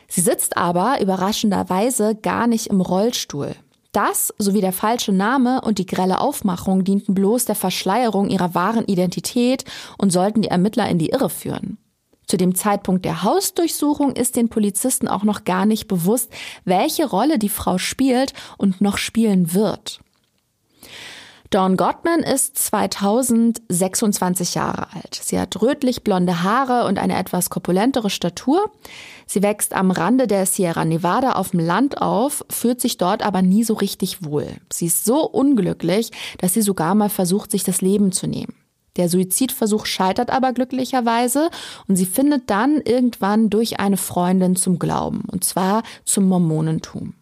[0.08, 3.54] Sie sitzt aber überraschenderweise gar nicht im Rollstuhl.
[3.92, 8.84] Das sowie der falsche Name und die grelle Aufmachung dienten bloß der Verschleierung ihrer wahren
[8.84, 9.64] Identität
[9.96, 11.78] und sollten die Ermittler in die Irre führen.
[12.26, 16.30] Zu dem Zeitpunkt der Hausdurchsuchung ist den Polizisten auch noch gar nicht bewusst,
[16.64, 20.00] welche Rolle die Frau spielt und noch spielen wird.
[21.50, 25.20] Dawn Gottman ist 2026 Jahre alt.
[25.22, 28.70] Sie hat rötlich blonde Haare und eine etwas korpulentere Statur.
[29.26, 33.42] Sie wächst am Rande der Sierra Nevada auf dem Land auf, fühlt sich dort aber
[33.42, 34.48] nie so richtig wohl.
[34.72, 38.54] Sie ist so unglücklich, dass sie sogar mal versucht, sich das Leben zu nehmen.
[38.96, 41.50] Der Suizidversuch scheitert aber glücklicherweise
[41.86, 47.14] und sie findet dann irgendwann durch eine Freundin zum Glauben, und zwar zum Mormonentum.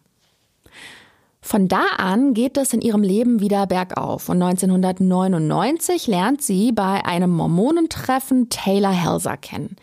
[1.45, 7.05] Von da an geht es in ihrem Leben wieder bergauf und 1999 lernt sie bei
[7.05, 9.75] einem Mormonentreffen Taylor Helser kennen.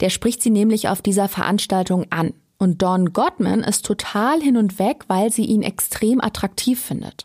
[0.00, 2.34] Der spricht sie nämlich auf dieser Veranstaltung an.
[2.58, 7.24] Und Don Gottman ist total hin und weg, weil sie ihn extrem attraktiv findet.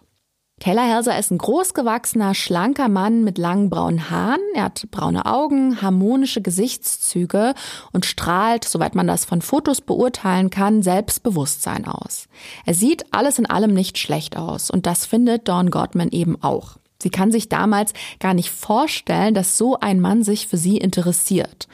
[0.62, 4.42] Taylor Helser ist ein großgewachsener, schlanker Mann mit langen braunen Haaren.
[4.54, 7.56] Er hat braune Augen, harmonische Gesichtszüge
[7.94, 12.28] und strahlt, soweit man das von Fotos beurteilen kann, Selbstbewusstsein aus.
[12.64, 16.78] Er sieht alles in allem nicht schlecht aus und das findet Dawn Godman eben auch.
[17.02, 21.68] Sie kann sich damals gar nicht vorstellen, dass so ein Mann sich für sie interessiert.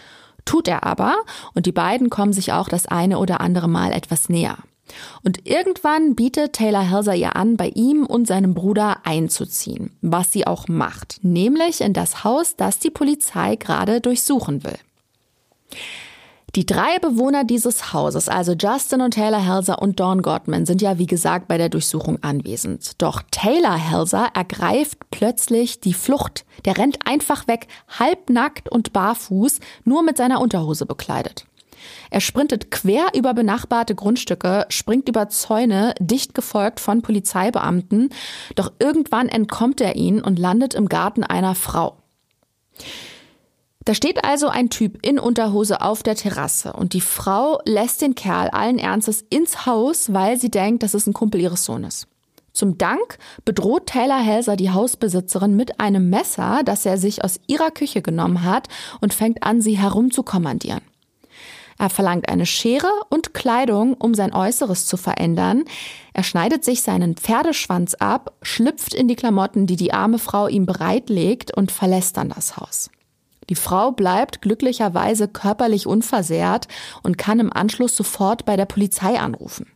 [0.46, 1.18] Tut er aber
[1.54, 4.60] und die beiden kommen sich auch das eine oder andere Mal etwas näher.
[5.24, 10.48] Und irgendwann bietet Taylor Helser ihr an, bei ihm und seinem Bruder einzuziehen, was sie
[10.48, 14.78] auch macht, nämlich in das Haus, das die Polizei gerade durchsuchen will.
[16.56, 20.98] Die drei Bewohner dieses Hauses, also Justin und Taylor Helser und Dawn Godman, sind ja
[20.98, 23.00] wie gesagt bei der Durchsuchung anwesend.
[23.00, 26.46] Doch Taylor Helser ergreift plötzlich die Flucht.
[26.66, 27.68] Der rennt einfach weg,
[28.00, 31.46] halbnackt und barfuß, nur mit seiner Unterhose bekleidet.
[32.10, 38.10] Er sprintet quer über benachbarte Grundstücke, springt über Zäune, dicht gefolgt von Polizeibeamten,
[38.56, 41.98] doch irgendwann entkommt er ihnen und landet im Garten einer Frau.
[43.88, 48.16] Da steht also ein Typ in Unterhose auf der Terrasse und die Frau lässt den
[48.16, 52.06] Kerl allen Ernstes ins Haus, weil sie denkt, das ist ein Kumpel ihres Sohnes.
[52.52, 57.72] Zum Dank bedroht Taylor Helser die Hausbesitzerin mit einem Messer, das er sich aus ihrer
[57.72, 58.68] Küche genommen hat
[59.00, 60.82] und fängt an, sie herumzukommandieren.
[61.78, 65.66] Er verlangt eine Schere und Kleidung, um sein Äußeres zu verändern.
[66.14, 70.66] Er schneidet sich seinen Pferdeschwanz ab, schlüpft in die Klamotten, die die arme Frau ihm
[70.66, 72.90] bereitlegt und verlässt dann das Haus.
[73.50, 76.68] Die Frau bleibt glücklicherweise körperlich unversehrt
[77.04, 79.68] und kann im Anschluss sofort bei der Polizei anrufen.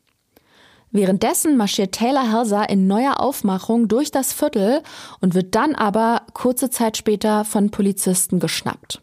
[0.93, 4.81] Währenddessen marschiert Taylor Helser in neuer Aufmachung durch das Viertel
[5.21, 9.01] und wird dann aber kurze Zeit später von Polizisten geschnappt.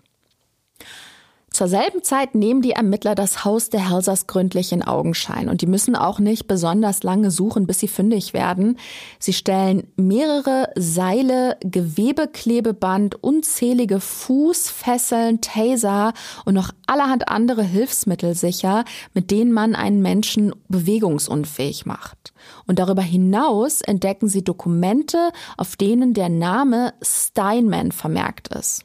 [1.51, 5.67] Zur selben Zeit nehmen die Ermittler das Haus der Helsers gründlich in Augenschein und die
[5.67, 8.79] müssen auch nicht besonders lange suchen, bis sie fündig werden.
[9.19, 16.13] Sie stellen mehrere Seile, Gewebeklebeband, unzählige Fußfesseln, Taser
[16.45, 18.85] und noch allerhand andere Hilfsmittel sicher,
[19.15, 22.35] mit denen man einen Menschen bewegungsunfähig macht.
[22.67, 28.85] Und darüber hinaus entdecken sie Dokumente, auf denen der Name Steinman vermerkt ist.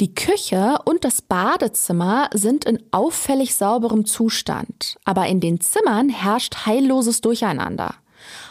[0.00, 6.66] Die Küche und das Badezimmer sind in auffällig sauberem Zustand, aber in den Zimmern herrscht
[6.66, 7.94] heilloses Durcheinander.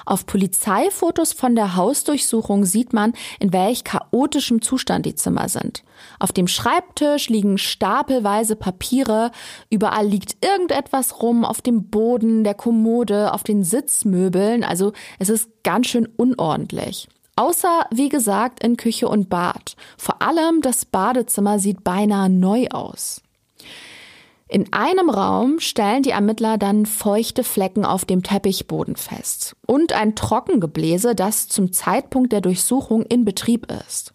[0.05, 5.83] Auf Polizeifotos von der Hausdurchsuchung sieht man, in welch chaotischem Zustand die Zimmer sind.
[6.19, 9.31] Auf dem Schreibtisch liegen stapelweise Papiere,
[9.69, 15.49] überall liegt irgendetwas rum, auf dem Boden, der Kommode, auf den Sitzmöbeln, also es ist
[15.63, 17.07] ganz schön unordentlich.
[17.41, 19.75] Außer, wie gesagt, in Küche und Bad.
[19.97, 23.23] Vor allem das Badezimmer sieht beinahe neu aus.
[24.47, 30.13] In einem Raum stellen die Ermittler dann feuchte Flecken auf dem Teppichboden fest und ein
[30.13, 34.13] Trockengebläse, das zum Zeitpunkt der Durchsuchung in Betrieb ist.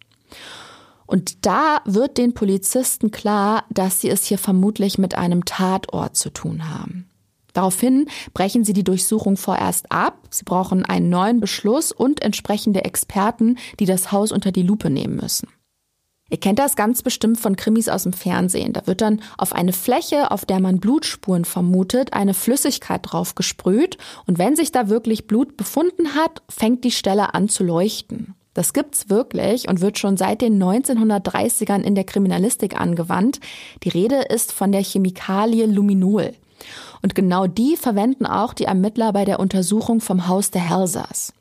[1.04, 6.30] Und da wird den Polizisten klar, dass sie es hier vermutlich mit einem Tatort zu
[6.30, 7.10] tun haben.
[7.56, 10.28] Daraufhin brechen sie die Durchsuchung vorerst ab.
[10.28, 15.16] Sie brauchen einen neuen Beschluss und entsprechende Experten, die das Haus unter die Lupe nehmen
[15.16, 15.48] müssen.
[16.28, 18.74] Ihr kennt das ganz bestimmt von Krimis aus dem Fernsehen.
[18.74, 23.96] Da wird dann auf eine Fläche, auf der man Blutspuren vermutet, eine Flüssigkeit drauf gesprüht.
[24.26, 28.34] Und wenn sich da wirklich Blut befunden hat, fängt die Stelle an zu leuchten.
[28.52, 33.40] Das gibt's wirklich und wird schon seit den 1930ern in der Kriminalistik angewandt.
[33.82, 36.34] Die Rede ist von der Chemikalie Luminol.
[37.06, 41.32] Und genau die verwenden auch die Ermittler bei der Untersuchung vom Haus der Helsers.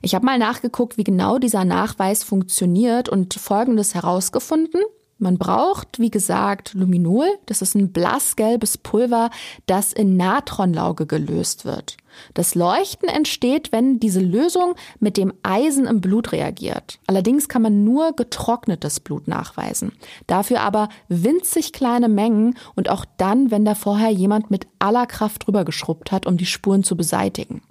[0.00, 4.80] Ich habe mal nachgeguckt, wie genau dieser Nachweis funktioniert und Folgendes herausgefunden.
[5.18, 7.26] Man braucht, wie gesagt, Luminol.
[7.46, 9.30] Das ist ein blassgelbes Pulver,
[9.66, 11.96] das in Natronlauge gelöst wird.
[12.34, 16.98] Das Leuchten entsteht, wenn diese Lösung mit dem Eisen im Blut reagiert.
[17.06, 19.92] Allerdings kann man nur getrocknetes Blut nachweisen.
[20.26, 25.46] Dafür aber winzig kleine Mengen und auch dann, wenn da vorher jemand mit aller Kraft
[25.46, 27.62] drüber geschrubbt hat, um die Spuren zu beseitigen.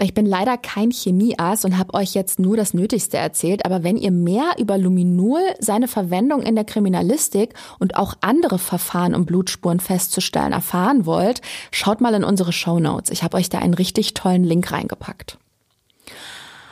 [0.00, 3.96] Ich bin leider kein Chemieass und habe euch jetzt nur das Nötigste erzählt, aber wenn
[3.96, 9.80] ihr mehr über Luminol, seine Verwendung in der Kriminalistik und auch andere Verfahren, um Blutspuren
[9.80, 11.40] festzustellen, erfahren wollt,
[11.72, 13.10] schaut mal in unsere Show Notes.
[13.10, 15.36] Ich habe euch da einen richtig tollen Link reingepackt.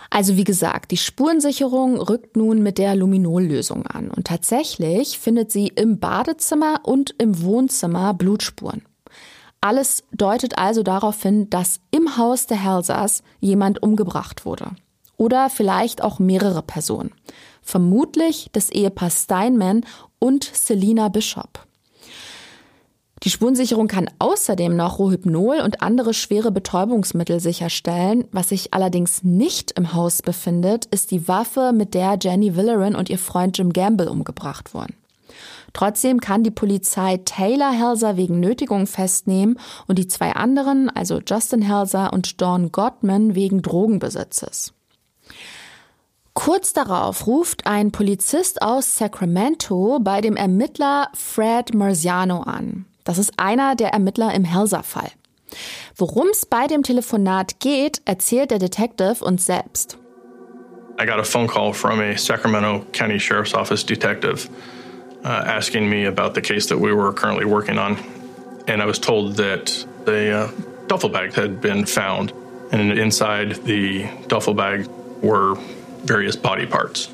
[0.08, 5.66] Also wie gesagt, die Spurensicherung rückt nun mit der Luminollösung an und tatsächlich findet sie
[5.66, 8.82] im Badezimmer und im Wohnzimmer Blutspuren.
[9.60, 14.70] Alles deutet also darauf hin, dass im Haus der Helsers jemand umgebracht wurde.
[15.16, 17.12] Oder vielleicht auch mehrere Personen.
[17.62, 19.84] Vermutlich das Ehepaar Steinman
[20.18, 21.66] und Selina Bishop.
[23.22, 28.24] Die Spurensicherung kann außerdem noch Rohypnol und andere schwere Betäubungsmittel sicherstellen.
[28.30, 33.08] Was sich allerdings nicht im Haus befindet, ist die Waffe, mit der Jenny Villeran und
[33.08, 34.94] ihr Freund Jim Gamble umgebracht wurden.
[35.76, 41.60] Trotzdem kann die Polizei Taylor Helser wegen Nötigung festnehmen und die zwei anderen, also Justin
[41.60, 44.72] Helser und Dawn Gottman, wegen Drogenbesitzes.
[46.32, 52.86] Kurz darauf ruft ein Polizist aus Sacramento bei dem Ermittler Fred Marziano an.
[53.04, 55.10] Das ist einer der Ermittler im Helser-Fall.
[55.94, 59.98] Worum es bei dem Telefonat geht, erzählt der Detective uns selbst.
[60.98, 64.48] I got a phone call from a Sacramento County Sheriff's Office detective.
[65.26, 67.98] Uh, asking me about the case that we were currently working on.
[68.68, 70.50] And I was told that a uh,
[70.86, 72.32] duffel bag had been found,
[72.70, 74.86] and inside the duffel bag
[75.22, 75.56] were
[76.04, 77.08] various body parts.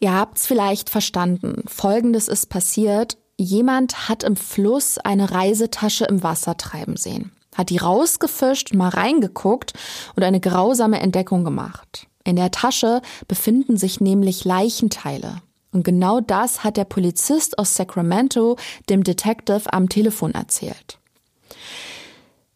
[0.00, 1.64] Ihr habt's vielleicht verstanden.
[1.66, 3.16] Folgendes ist passiert.
[3.36, 9.74] Jemand hat im Fluss eine Reisetasche im Wasser treiben sehen, hat die rausgefischt, mal reingeguckt
[10.16, 12.06] und eine grausame Entdeckung gemacht.
[12.24, 15.40] In der Tasche befinden sich nämlich Leichenteile.
[15.72, 18.56] Und genau das hat der Polizist aus Sacramento
[18.88, 20.98] dem Detective am Telefon erzählt.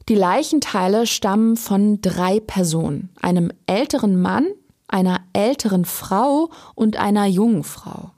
[0.09, 4.49] Die Leichenteile stammen von drei Personen, einem älteren Mann,
[4.89, 8.11] einer älteren Frau und einer jungen Frau.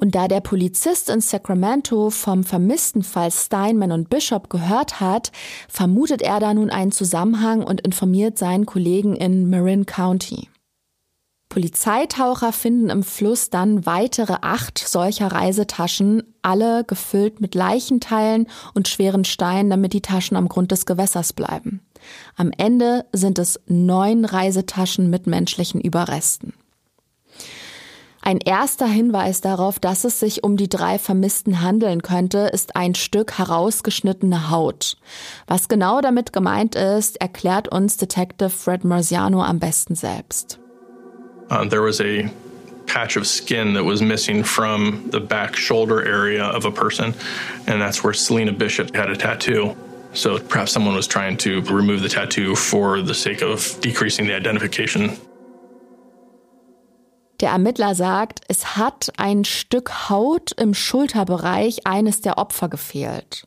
[0.00, 5.32] Und da der Polizist in Sacramento vom vermissten Fall Steinman und Bishop gehört hat,
[5.68, 10.48] vermutet er da nun einen Zusammenhang und informiert seinen Kollegen in Marin County.
[11.48, 19.24] Polizeitaucher finden im Fluss dann weitere acht solcher Reisetaschen, alle gefüllt mit Leichenteilen und schweren
[19.24, 21.80] Steinen, damit die Taschen am Grund des Gewässers bleiben.
[22.36, 26.52] Am Ende sind es neun Reisetaschen mit menschlichen Überresten.
[28.20, 32.94] Ein erster Hinweis darauf, dass es sich um die drei Vermissten handeln könnte, ist ein
[32.94, 34.98] Stück herausgeschnittene Haut.
[35.46, 40.60] Was genau damit gemeint ist, erklärt uns Detective Fred Marziano am besten selbst.
[41.50, 42.30] Uh, there was a
[42.86, 47.14] patch of skin that was missing from the back shoulder area of a person,
[47.66, 49.76] and that's where Selena Bishop had a tattoo.
[50.14, 54.34] So perhaps someone was trying to remove the tattoo for the sake of decreasing the
[54.34, 55.18] identification.
[57.40, 63.44] Der Ermittler sagt, es hat ein Stück Haut im Schulterbereich eines der Opfer gefehlt.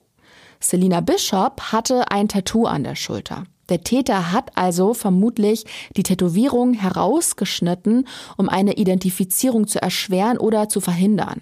[0.61, 3.43] Selina Bishop hatte ein Tattoo an der Schulter.
[3.71, 5.63] Der Täter hat also vermutlich
[5.95, 8.05] die Tätowierung herausgeschnitten,
[8.35, 11.41] um eine Identifizierung zu erschweren oder zu verhindern.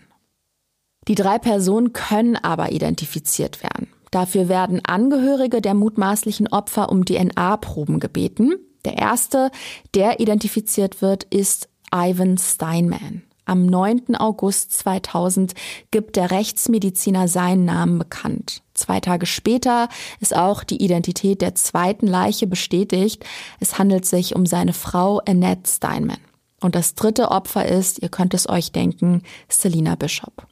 [1.08, 3.88] Die drei Personen können aber identifiziert werden.
[4.12, 8.54] Dafür werden Angehörige der mutmaßlichen Opfer um DNA-Proben gebeten.
[8.86, 9.50] Der erste,
[9.96, 13.24] der identifiziert wird, ist Ivan Steinman.
[13.46, 14.15] Am 9.
[14.15, 15.56] August 2000
[15.89, 18.62] gibt der Rechtsmediziner seinen Namen bekannt.
[18.80, 19.89] Zwei Tage später
[20.22, 23.26] ist auch die Identität der zweiten Leiche bestätigt.
[23.60, 26.18] Es handelt sich um seine Frau Annette Steinman.
[26.62, 30.48] Und das dritte Opfer ist, ihr könnt es euch denken, Selina Bishop.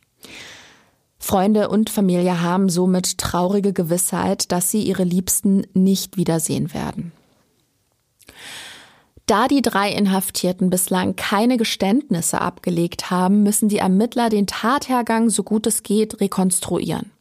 [1.17, 7.13] Freunde und Familie haben somit traurige Gewissheit, dass sie ihre Liebsten nicht wiedersehen werden.
[9.25, 15.43] Da die drei Inhaftierten bislang keine Geständnisse abgelegt haben, müssen die Ermittler den Tathergang so
[15.43, 17.11] gut es geht rekonstruieren.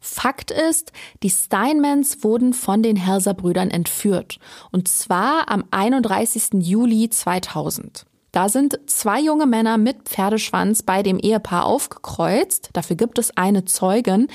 [0.00, 4.38] Fakt ist, die Steinmans wurden von den Helser-Brüdern entführt.
[4.72, 6.62] Und zwar am 31.
[6.62, 8.06] Juli 2000.
[8.32, 12.70] Da sind zwei junge Männer mit Pferdeschwanz bei dem Ehepaar aufgekreuzt.
[12.72, 14.28] Dafür gibt es eine Zeugin.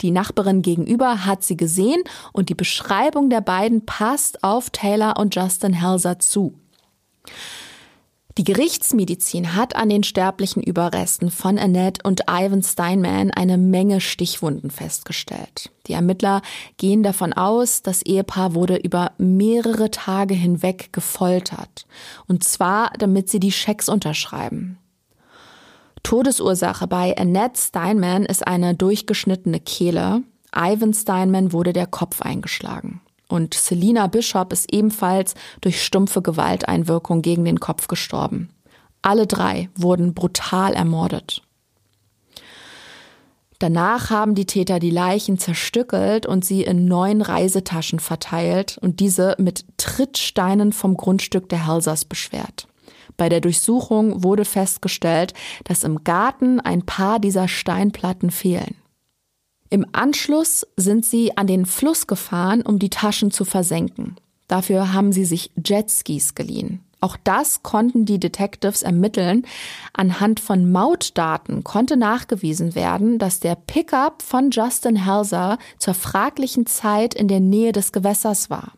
[0.00, 2.02] Die Nachbarin gegenüber hat sie gesehen
[2.32, 6.54] und die Beschreibung der beiden passt auf Taylor und Justin Helser zu.
[8.38, 14.70] Die Gerichtsmedizin hat an den sterblichen Überresten von Annette und Ivan Steinman eine Menge Stichwunden
[14.70, 15.70] festgestellt.
[15.86, 16.40] Die Ermittler
[16.78, 21.86] gehen davon aus, das Ehepaar wurde über mehrere Tage hinweg gefoltert.
[22.26, 24.78] Und zwar, damit sie die Schecks unterschreiben.
[26.02, 30.22] Todesursache bei Annette Steinman ist eine durchgeschnittene Kehle.
[30.56, 33.02] Ivan Steinman wurde der Kopf eingeschlagen.
[33.32, 38.50] Und Selina Bishop ist ebenfalls durch stumpfe Gewalteinwirkung gegen den Kopf gestorben.
[39.00, 41.40] Alle drei wurden brutal ermordet.
[43.58, 49.34] Danach haben die Täter die Leichen zerstückelt und sie in neun Reisetaschen verteilt und diese
[49.38, 52.68] mit Trittsteinen vom Grundstück der Helsers beschwert.
[53.16, 55.32] Bei der Durchsuchung wurde festgestellt,
[55.64, 58.81] dass im Garten ein paar dieser Steinplatten fehlen.
[59.72, 64.16] Im Anschluss sind sie an den Fluss gefahren, um die Taschen zu versenken.
[64.46, 66.84] Dafür haben sie sich Jetskis geliehen.
[67.00, 69.46] Auch das konnten die Detectives ermitteln.
[69.94, 77.14] Anhand von Mautdaten konnte nachgewiesen werden, dass der Pickup von Justin Helser zur fraglichen Zeit
[77.14, 78.72] in der Nähe des Gewässers war.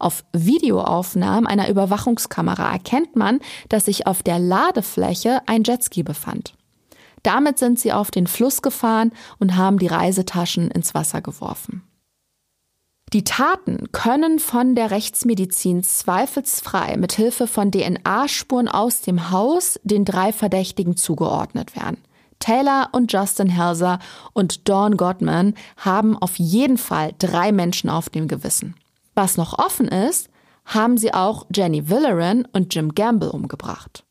[0.00, 6.54] Auf Videoaufnahmen einer Überwachungskamera erkennt man, dass sich auf der Ladefläche ein Jetski befand.
[7.26, 9.10] Damit sind sie auf den Fluss gefahren
[9.40, 11.82] und haben die Reisetaschen ins Wasser geworfen.
[13.12, 20.04] Die Taten können von der Rechtsmedizin zweifelsfrei mit Hilfe von DNA-Spuren aus dem Haus den
[20.04, 21.98] drei Verdächtigen zugeordnet werden.
[22.38, 23.98] Taylor und Justin Helser
[24.32, 28.76] und Dawn Gottman haben auf jeden Fall drei Menschen auf dem Gewissen.
[29.16, 30.30] Was noch offen ist,
[30.64, 34.05] haben sie auch Jenny Villeran und Jim Gamble umgebracht.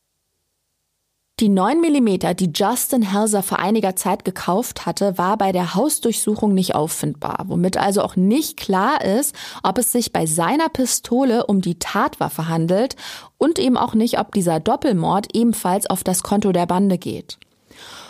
[1.38, 6.54] Die 9 mm, die Justin Helser vor einiger Zeit gekauft hatte, war bei der Hausdurchsuchung
[6.54, 11.60] nicht auffindbar, womit also auch nicht klar ist, ob es sich bei seiner Pistole um
[11.60, 12.96] die Tatwaffe handelt
[13.36, 17.36] und eben auch nicht, ob dieser Doppelmord ebenfalls auf das Konto der Bande geht.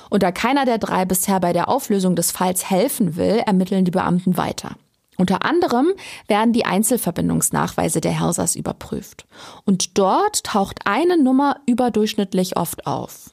[0.08, 3.90] Und da keiner der drei bisher bei der Auflösung des Falls helfen will, ermitteln die
[3.90, 4.76] Beamten weiter.
[5.16, 5.88] Unter anderem
[6.28, 9.26] werden die Einzelverbindungsnachweise der Helsers überprüft.
[9.64, 13.30] Und dort taucht eine Nummer überdurchschnittlich oft auf.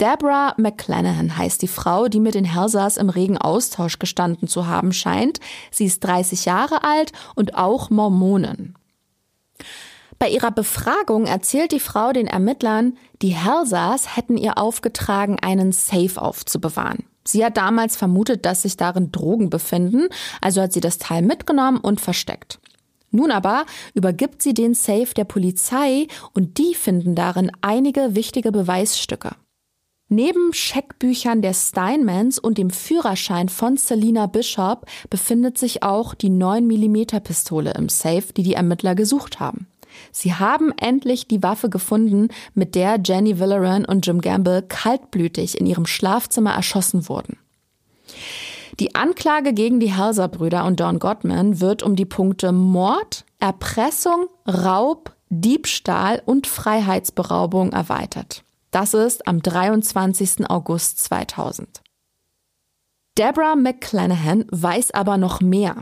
[0.00, 4.92] Deborah McClanahan heißt die Frau, die mit den Helsers im regen Austausch gestanden zu haben
[4.92, 5.38] scheint.
[5.70, 8.74] Sie ist 30 Jahre alt und auch Mormonen.
[10.18, 16.20] Bei ihrer Befragung erzählt die Frau den Ermittlern, die Helsers hätten ihr aufgetragen, einen Safe
[16.20, 17.04] aufzubewahren.
[17.24, 20.08] Sie hat damals vermutet, dass sich darin Drogen befinden,
[20.40, 22.58] also hat sie das Teil mitgenommen und versteckt.
[23.10, 29.32] Nun aber übergibt sie den Safe der Polizei und die finden darin einige wichtige Beweisstücke.
[30.08, 36.66] Neben Scheckbüchern der Steinmans und dem Führerschein von Selina Bishop befindet sich auch die 9
[36.66, 39.68] mm Pistole im Safe, die die Ermittler gesucht haben.
[40.10, 45.66] Sie haben endlich die Waffe gefunden, mit der Jenny Villeran und Jim Gamble kaltblütig in
[45.66, 47.38] ihrem Schlafzimmer erschossen wurden.
[48.80, 55.14] Die Anklage gegen die Helser-Brüder und Don Gottman wird um die Punkte Mord, Erpressung, Raub,
[55.28, 58.44] Diebstahl und Freiheitsberaubung erweitert.
[58.70, 60.48] Das ist am 23.
[60.48, 61.82] August 2000.
[63.18, 65.76] Deborah McClanahan weiß aber noch mehr.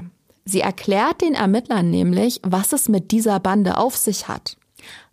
[0.45, 4.57] Sie erklärt den Ermittlern nämlich, was es mit dieser Bande auf sich hat.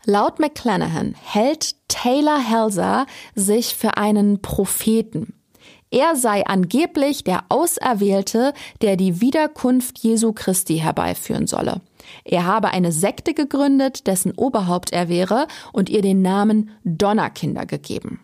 [0.06, 3.06] Laut McClanahan hält Taylor Helser
[3.36, 5.34] sich für einen Propheten.
[5.90, 11.82] Er sei angeblich der Auserwählte, der die Wiederkunft Jesu Christi herbeiführen solle.
[12.24, 18.20] Er habe eine Sekte gegründet, dessen Oberhaupt er wäre und ihr den Namen Donnerkinder gegeben.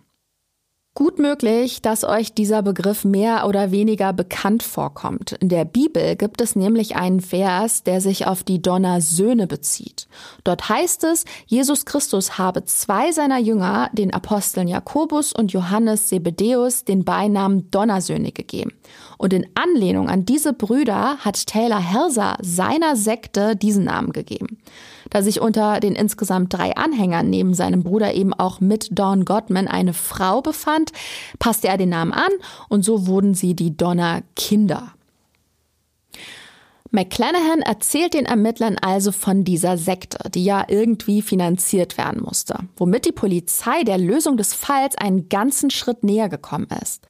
[0.95, 5.31] Gut möglich, dass euch dieser Begriff mehr oder weniger bekannt vorkommt.
[5.31, 10.07] In der Bibel gibt es nämlich einen Vers, der sich auf die Donnersöhne bezieht.
[10.43, 16.85] Dort heißt es, Jesus Christus habe zwei seiner Jünger, den Aposteln Jakobus und Johannes Zebedeus,
[16.85, 18.73] den Beinamen Donnersöhne gegeben.
[19.17, 24.59] Und in Anlehnung an diese Brüder hat Taylor Helser seiner Sekte diesen Namen gegeben.
[25.14, 29.68] Da sich unter den insgesamt drei Anhängern neben seinem Bruder eben auch mit Dawn Gottman
[29.68, 30.91] eine Frau befand,
[31.38, 32.32] passte er den Namen an
[32.68, 34.93] und so wurden sie die Donner Kinder.
[36.89, 43.05] McClanahan erzählt den Ermittlern also von dieser Sekte, die ja irgendwie finanziert werden musste, womit
[43.05, 47.05] die Polizei der Lösung des Falls einen ganzen Schritt näher gekommen ist.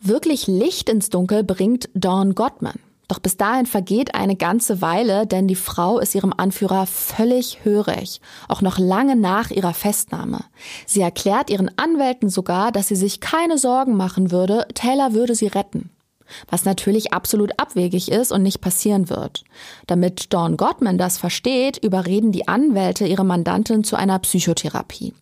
[0.00, 2.80] Wirklich Licht ins Dunkel bringt Dawn Gottman.
[3.08, 8.20] Doch bis dahin vergeht eine ganze Weile, denn die Frau ist ihrem Anführer völlig hörig,
[8.48, 10.40] auch noch lange nach ihrer Festnahme.
[10.86, 15.48] Sie erklärt ihren Anwälten sogar, dass sie sich keine Sorgen machen würde, Taylor würde sie
[15.48, 15.90] retten.
[16.48, 19.44] Was natürlich absolut abwegig ist und nicht passieren wird.
[19.86, 25.12] Damit Dawn Gottman das versteht, überreden die Anwälte ihre Mandantin zu einer Psychotherapie.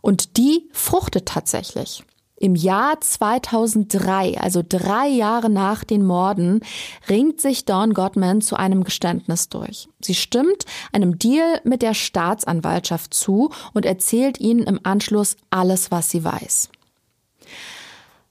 [0.00, 2.04] Und die fruchtet tatsächlich.
[2.36, 6.60] Im Jahr 2003, also drei Jahre nach den Morden,
[7.08, 9.88] ringt sich Dawn Gottman zu einem Geständnis durch.
[10.00, 16.10] Sie stimmt einem Deal mit der Staatsanwaltschaft zu und erzählt ihnen im Anschluss alles, was
[16.10, 16.70] sie weiß.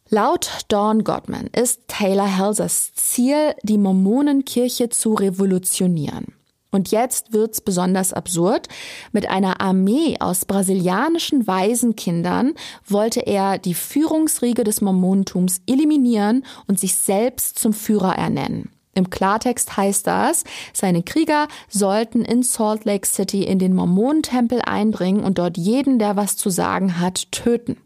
[0.10, 6.36] Laut Dawn Gottman ist Taylor Helsers Ziel, die Mormonenkirche zu revolutionieren.
[6.74, 8.68] Und jetzt wird's besonders absurd.
[9.12, 12.56] Mit einer Armee aus brasilianischen Waisenkindern
[12.88, 18.72] wollte er die Führungsriege des Mormonentums eliminieren und sich selbst zum Führer ernennen.
[18.96, 25.24] Im Klartext heißt das, seine Krieger sollten in Salt Lake City in den Mormonentempel eindringen
[25.24, 27.78] und dort jeden, der was zu sagen hat, töten.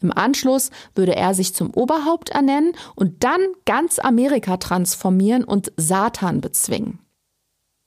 [0.00, 6.40] Im Anschluss würde er sich zum Oberhaupt ernennen und dann ganz Amerika transformieren und Satan
[6.40, 6.98] bezwingen.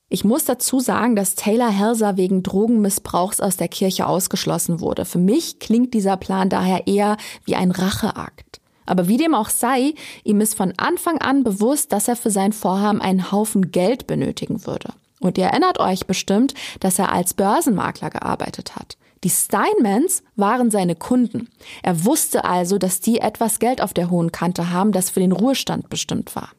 [0.07, 5.03] Ich muss dazu sagen, dass Taylor Helser wegen Drogenmissbrauchs aus der Kirche ausgeschlossen wurde.
[5.03, 8.61] Für mich klingt dieser Plan daher eher wie ein Racheakt.
[8.85, 12.53] Aber wie dem auch sei, ihm ist von Anfang an bewusst, dass er für sein
[12.53, 14.93] Vorhaben einen Haufen Geld benötigen würde.
[15.21, 18.97] Und ihr erinnert euch bestimmt, dass er als Börsenmakler gearbeitet hat.
[19.23, 21.49] Die Steinmans waren seine Kunden.
[21.81, 25.31] Er wusste also, dass die etwas Geld auf der hohen Kante haben, das für den
[25.31, 26.49] Ruhestand bestimmt war.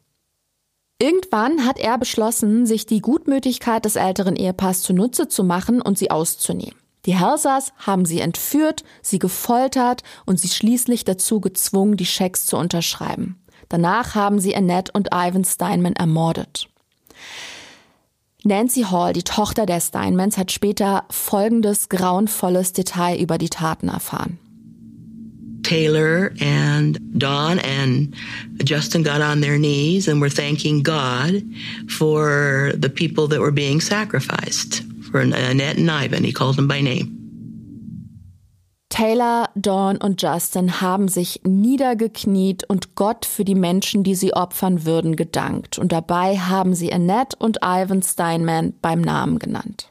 [0.99, 6.09] Irgendwann hat er beschlossen, sich die Gutmütigkeit des älteren Ehepaars zunutze zu machen und sie
[6.09, 6.75] auszunehmen.
[7.05, 12.57] Die Helsers haben sie entführt, sie gefoltert und sie schließlich dazu gezwungen, die Schecks zu
[12.57, 13.39] unterschreiben.
[13.69, 16.67] Danach haben sie Annette und Ivan Steinman ermordet.
[18.43, 24.39] Nancy Hall, die Tochter der Steinmans, hat später folgendes grauenvolles Detail über die Taten erfahren.
[25.67, 28.15] Taylor and Don and
[28.63, 31.43] Justin got on their knees and were thanking God
[31.89, 36.23] for the people that were being sacrificed, for Annette and Ivan.
[36.23, 37.13] He called them by name.
[38.89, 44.85] Taylor, Dawn und Justin haben sich niedergekniet und Gott für die Menschen, die sie opfern
[44.85, 45.77] würden, gedankt.
[45.77, 49.89] Und dabei haben sie Annette und Ivan Steinman beim Namen genannt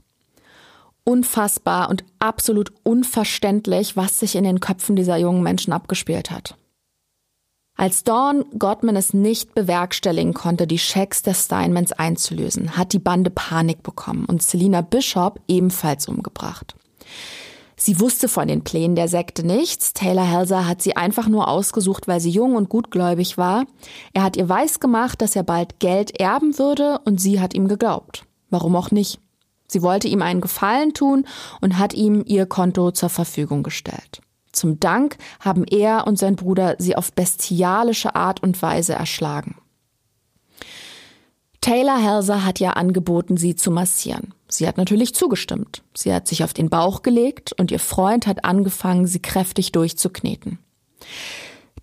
[1.06, 6.56] unfassbar und absolut unverständlich, was sich in den Köpfen dieser jungen Menschen abgespielt hat.
[7.78, 13.30] Als Dawn Gottman es nicht bewerkstelligen konnte, die Schecks der Steinmans einzulösen, hat die Bande
[13.30, 16.74] Panik bekommen und Selina Bishop ebenfalls umgebracht.
[17.76, 19.92] Sie wusste von den Plänen der Sekte nichts.
[19.92, 23.66] Taylor Helser hat sie einfach nur ausgesucht, weil sie jung und gutgläubig war.
[24.14, 28.24] Er hat ihr weisgemacht, dass er bald Geld erben würde und sie hat ihm geglaubt.
[28.48, 29.20] Warum auch nicht?
[29.66, 31.26] Sie wollte ihm einen Gefallen tun
[31.60, 34.20] und hat ihm ihr Konto zur Verfügung gestellt.
[34.52, 39.56] Zum Dank haben er und sein Bruder sie auf bestialische Art und Weise erschlagen.
[41.60, 44.34] Taylor Helser hat ja angeboten, sie zu massieren.
[44.48, 45.82] Sie hat natürlich zugestimmt.
[45.94, 50.58] Sie hat sich auf den Bauch gelegt und ihr Freund hat angefangen, sie kräftig durchzukneten.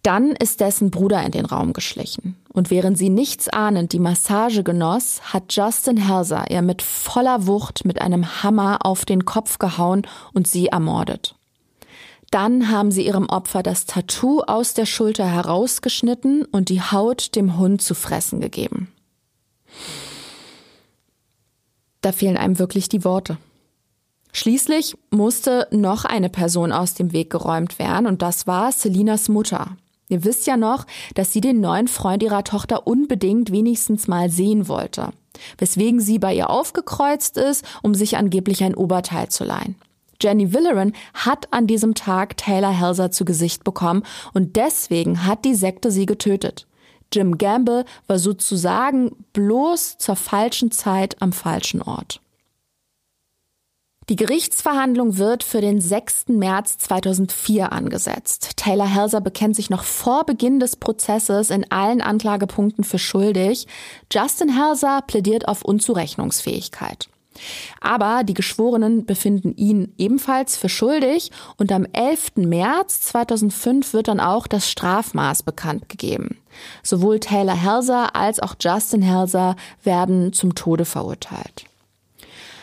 [0.03, 2.35] Dann ist dessen Bruder in den Raum geschlichen.
[2.51, 7.85] Und während sie nichts ahnend die Massage genoss, hat Justin Helser ihr mit voller Wucht
[7.85, 11.35] mit einem Hammer auf den Kopf gehauen und sie ermordet.
[12.31, 17.57] Dann haben sie ihrem Opfer das Tattoo aus der Schulter herausgeschnitten und die Haut dem
[17.57, 18.91] Hund zu fressen gegeben.
[22.01, 23.37] Da fehlen einem wirklich die Worte.
[24.33, 29.77] Schließlich musste noch eine Person aus dem Weg geräumt werden und das war Selinas Mutter.
[30.09, 30.85] Ihr wisst ja noch,
[31.15, 35.09] dass sie den neuen Freund ihrer Tochter unbedingt wenigstens mal sehen wollte,
[35.57, 39.75] weswegen sie bei ihr aufgekreuzt ist, um sich angeblich ein Oberteil zu leihen.
[40.21, 45.55] Jenny Willeran hat an diesem Tag Taylor Helser zu Gesicht bekommen und deswegen hat die
[45.55, 46.65] Sekte sie getötet.
[47.11, 52.22] Jim Gamble war sozusagen bloß zur falschen Zeit am falschen Ort.
[54.09, 56.27] Die Gerichtsverhandlung wird für den 6.
[56.27, 58.57] März 2004 angesetzt.
[58.57, 63.65] Taylor Helser bekennt sich noch vor Beginn des Prozesses in allen Anklagepunkten für schuldig.
[64.11, 67.07] Justin Helser plädiert auf Unzurechnungsfähigkeit.
[67.79, 72.33] Aber die Geschworenen befinden ihn ebenfalls für schuldig und am 11.
[72.35, 76.41] März 2005 wird dann auch das Strafmaß bekannt gegeben.
[76.83, 81.65] Sowohl Taylor Helser als auch Justin Helser werden zum Tode verurteilt.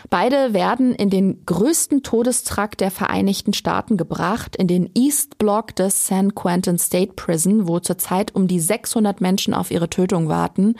[0.08, 6.06] Beide werden in den größten Todestrakt der Vereinigten Staaten gebracht, in den East Block des
[6.06, 10.76] San Quentin State Prison, wo zurzeit um die 600 Menschen auf ihre Tötung warten.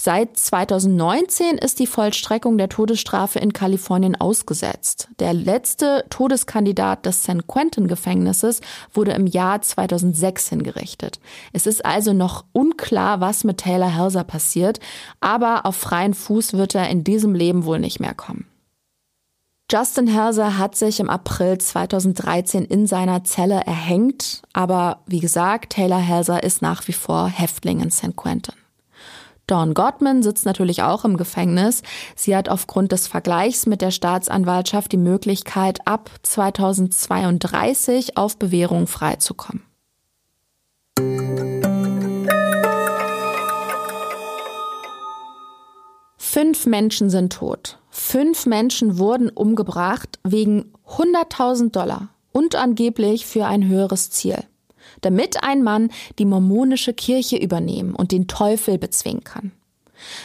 [0.00, 5.08] Seit 2019 ist die Vollstreckung der Todesstrafe in Kalifornien ausgesetzt.
[5.18, 8.60] Der letzte Todeskandidat des San Quentin Gefängnisses
[8.92, 11.18] wurde im Jahr 2006 hingerichtet.
[11.52, 14.78] Es ist also noch unklar, was mit Taylor Helser passiert,
[15.20, 18.47] aber auf freien Fuß wird er in diesem Leben wohl nicht mehr kommen.
[19.70, 25.98] Justin Helser hat sich im April 2013 in seiner Zelle erhängt, aber wie gesagt, Taylor
[25.98, 28.16] Helser ist nach wie vor Häftling in St.
[28.16, 28.54] Quentin.
[29.46, 31.82] Dawn Gottman sitzt natürlich auch im Gefängnis.
[32.16, 39.64] Sie hat aufgrund des Vergleichs mit der Staatsanwaltschaft die Möglichkeit, ab 2032 auf Bewährung freizukommen.
[46.16, 47.78] Fünf Menschen sind tot.
[48.00, 54.38] Fünf Menschen wurden umgebracht wegen 100.000 Dollar und angeblich für ein höheres Ziel.
[55.00, 59.50] Damit ein Mann die mormonische Kirche übernehmen und den Teufel bezwingen kann.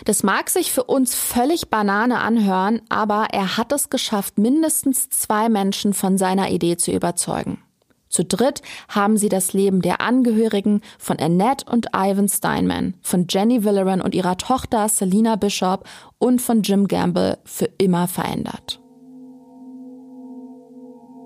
[0.05, 5.49] Das mag sich für uns völlig Banane anhören, aber er hat es geschafft, mindestens zwei
[5.49, 7.57] Menschen von seiner Idee zu überzeugen.
[8.13, 13.63] Zu dritt haben sie das Leben der Angehörigen von Annette und Ivan Steinman, von Jenny
[13.63, 15.83] Willeran und ihrer Tochter Selina Bishop
[16.19, 18.82] und von Jim Gamble für immer verändert.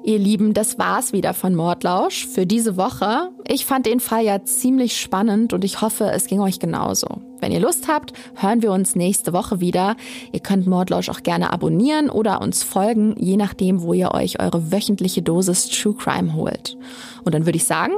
[0.08, 3.28] Ihr Lieben, das war's wieder von Mordlausch für diese Woche.
[3.45, 7.10] Ich fand den Fall ja ziemlich spannend und ich hoffe, es ging euch genauso.
[7.41, 9.97] Wenn ihr Lust habt, hören wir uns nächste Woche wieder.
[10.32, 14.72] Ihr könnt Mordlausch auch gerne abonnieren oder uns folgen, je nachdem, wo ihr euch eure
[14.72, 16.78] wöchentliche Dosis True Crime holt.
[17.26, 17.91] Und dann würde ich sagen,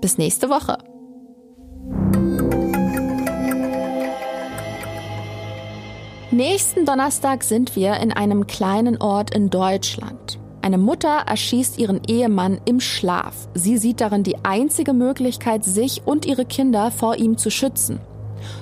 [0.00, 0.78] bis nächste Woche.
[6.32, 10.41] Nächsten Donnerstag sind wir in einem kleinen Ort in Deutschland.
[10.62, 13.48] Eine Mutter erschießt ihren Ehemann im Schlaf.
[13.52, 17.98] Sie sieht darin die einzige Möglichkeit, sich und ihre Kinder vor ihm zu schützen.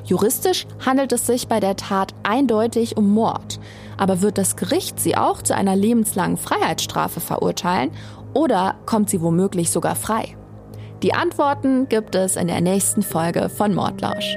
[0.04, 3.60] Juristisch handelt es sich bei der Tat eindeutig um Mord.
[3.98, 7.90] Aber wird das Gericht sie auch zu einer lebenslangen Freiheitsstrafe verurteilen
[8.32, 10.36] oder kommt sie womöglich sogar frei?
[11.02, 14.36] Die Antworten gibt es in der nächsten Folge von Mordlausch.